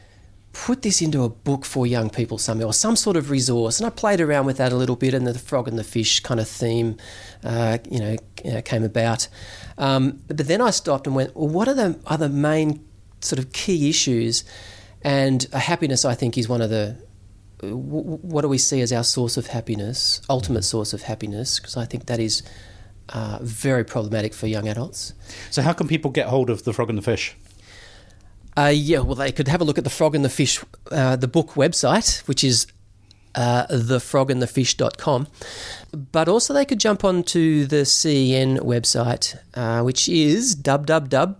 put 0.52 0.82
this 0.82 1.00
into 1.00 1.24
a 1.24 1.28
book 1.28 1.64
for 1.64 1.86
young 1.86 2.10
people 2.10 2.38
somehow, 2.38 2.66
or 2.66 2.72
some 2.72 2.96
sort 2.96 3.16
of 3.16 3.30
resource. 3.30 3.80
And 3.80 3.86
I 3.86 3.90
played 3.90 4.20
around 4.20 4.46
with 4.46 4.58
that 4.58 4.72
a 4.72 4.76
little 4.76 4.96
bit, 4.96 5.14
and 5.14 5.26
the 5.26 5.38
frog 5.38 5.68
and 5.68 5.78
the 5.78 5.84
fish 5.84 6.20
kind 6.20 6.40
of 6.40 6.48
theme, 6.48 6.96
uh, 7.42 7.78
you 7.90 7.98
know, 7.98 8.16
uh, 8.44 8.60
came 8.62 8.84
about. 8.84 9.28
Um, 9.78 10.22
but 10.28 10.46
then 10.46 10.60
I 10.60 10.70
stopped 10.70 11.06
and 11.06 11.16
went, 11.16 11.34
well, 11.34 11.48
what 11.48 11.68
are 11.68 11.74
the 11.74 11.98
other 12.06 12.28
main 12.28 12.84
sort 13.20 13.38
of 13.38 13.52
key 13.52 13.88
issues? 13.88 14.44
And 15.02 15.42
happiness, 15.52 16.04
I 16.04 16.14
think, 16.14 16.36
is 16.38 16.48
one 16.48 16.60
of 16.60 16.70
the 16.70 16.96
what 17.62 18.42
do 18.42 18.48
we 18.48 18.58
see 18.58 18.80
as 18.80 18.92
our 18.92 19.04
source 19.04 19.36
of 19.36 19.46
happiness, 19.46 20.20
ultimate 20.28 20.62
source 20.62 20.92
of 20.92 21.02
happiness? 21.02 21.60
Because 21.60 21.76
I 21.76 21.84
think 21.84 22.06
that 22.06 22.18
is 22.18 22.42
uh, 23.10 23.38
very 23.40 23.84
problematic 23.84 24.34
for 24.34 24.46
young 24.46 24.68
adults. 24.68 25.14
So, 25.50 25.62
how 25.62 25.72
can 25.72 25.86
people 25.86 26.10
get 26.10 26.26
hold 26.26 26.50
of 26.50 26.64
The 26.64 26.72
Frog 26.72 26.88
and 26.88 26.98
the 26.98 27.02
Fish? 27.02 27.36
Uh, 28.56 28.72
yeah, 28.74 28.98
well, 28.98 29.14
they 29.14 29.32
could 29.32 29.48
have 29.48 29.60
a 29.60 29.64
look 29.64 29.78
at 29.78 29.84
The 29.84 29.90
Frog 29.90 30.14
and 30.14 30.24
the 30.24 30.28
Fish, 30.28 30.62
uh, 30.90 31.16
the 31.16 31.28
book 31.28 31.52
website, 31.52 32.26
which 32.28 32.44
is 32.44 32.66
uh, 33.34 33.66
thefrogandthefish.com. 33.68 35.26
But 36.12 36.28
also, 36.28 36.52
they 36.52 36.64
could 36.64 36.80
jump 36.80 37.04
onto 37.04 37.64
the 37.66 37.84
CEN 37.84 38.58
website, 38.58 39.36
uh, 39.54 39.82
which 39.82 40.08
is 40.08 40.54
www.cen.edu.au. 40.56 41.32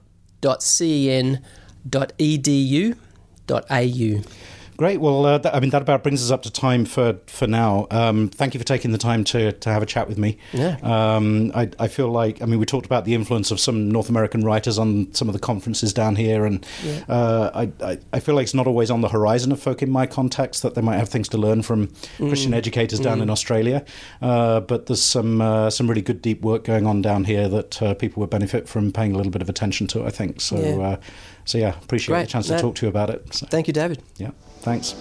Great. 4.83 5.01
Well, 5.01 5.25
uh, 5.25 5.39
that, 5.39 5.55
I 5.55 5.61
mean, 5.61 5.71
that 5.71 5.83
about 5.83 6.03
brings 6.03 6.25
us 6.25 6.33
up 6.33 6.43
to 6.43 6.51
time 6.51 6.85
for, 6.85 7.17
for 7.29 7.47
now. 7.47 7.87
Um, 7.93 8.29
thank 8.29 8.53
you 8.53 8.59
for 8.59 8.65
taking 8.65 8.91
the 8.91 8.99
time 8.99 9.23
to, 9.27 9.53
to 9.53 9.71
have 9.71 9.81
a 9.81 9.87
chat 9.87 10.09
with 10.09 10.19
me. 10.19 10.39
Yeah. 10.53 10.77
Um, 10.83 11.53
I, 11.55 11.71
I 11.79 11.87
feel 11.87 12.09
like, 12.09 12.43
I 12.43 12.47
mean, 12.47 12.59
we 12.59 12.67
talked 12.67 12.85
about 12.85 13.05
the 13.05 13.15
influence 13.15 13.53
of 13.53 13.61
some 13.61 13.93
North 13.93 14.09
American 14.09 14.43
writers 14.43 14.81
on 14.81 15.15
some 15.15 15.29
of 15.29 15.35
the 15.35 15.39
conferences 15.39 15.93
down 15.93 16.17
here, 16.17 16.45
and 16.45 16.67
yeah. 16.83 17.05
uh, 17.09 17.51
I, 17.55 17.91
I, 17.93 17.99
I, 18.13 18.19
feel 18.19 18.35
like 18.35 18.43
it's 18.43 18.55
not 18.55 18.67
always 18.67 18.91
on 18.91 19.03
the 19.03 19.09
horizon 19.09 19.53
of 19.53 19.63
folk 19.63 19.83
in 19.83 19.91
my 19.91 20.05
context 20.05 20.65
that 20.65 20.75
they 20.75 20.83
might 20.83 20.97
have 20.97 21.09
things 21.09 21.29
to 21.29 21.39
learn 21.39 21.63
from 21.63 21.87
mm. 21.87 22.27
Christian 22.27 22.53
educators 22.53 22.99
down 22.99 23.21
mm. 23.21 23.23
in 23.23 23.31
Australia. 23.31 23.85
Uh, 24.21 24.59
but 24.59 24.87
there's 24.87 25.01
some 25.01 25.41
uh, 25.41 25.71
some 25.71 25.87
really 25.87 26.03
good 26.03 26.21
deep 26.21 26.43
work 26.43 26.65
going 26.65 26.89
on 26.89 27.03
down 27.03 27.23
here 27.23 27.49
that 27.49 27.81
uh, 27.81 27.95
people 27.95 28.21
would 28.21 28.31
benefit 28.31 28.69
from 28.69 28.91
paying 28.91 29.13
a 29.13 29.17
little 29.17 29.31
bit 29.31 29.43
of 29.43 29.49
attention 29.49 29.87
to, 29.87 30.05
I 30.05 30.11
think. 30.11 30.41
So, 30.41 30.59
yeah. 30.59 30.85
Uh, 30.85 30.97
so 31.45 31.59
yeah, 31.59 31.79
appreciate 31.79 32.15
Great. 32.15 32.23
the 32.23 32.33
chance 32.33 32.49
to 32.49 32.59
talk 32.59 32.75
to 32.75 32.87
you 32.87 32.91
about 32.91 33.11
it. 33.11 33.33
So. 33.33 33.47
Thank 33.47 33.69
you, 33.69 33.73
David. 33.73 34.03
Yeah. 34.17 34.33
Thanks. 34.63 34.95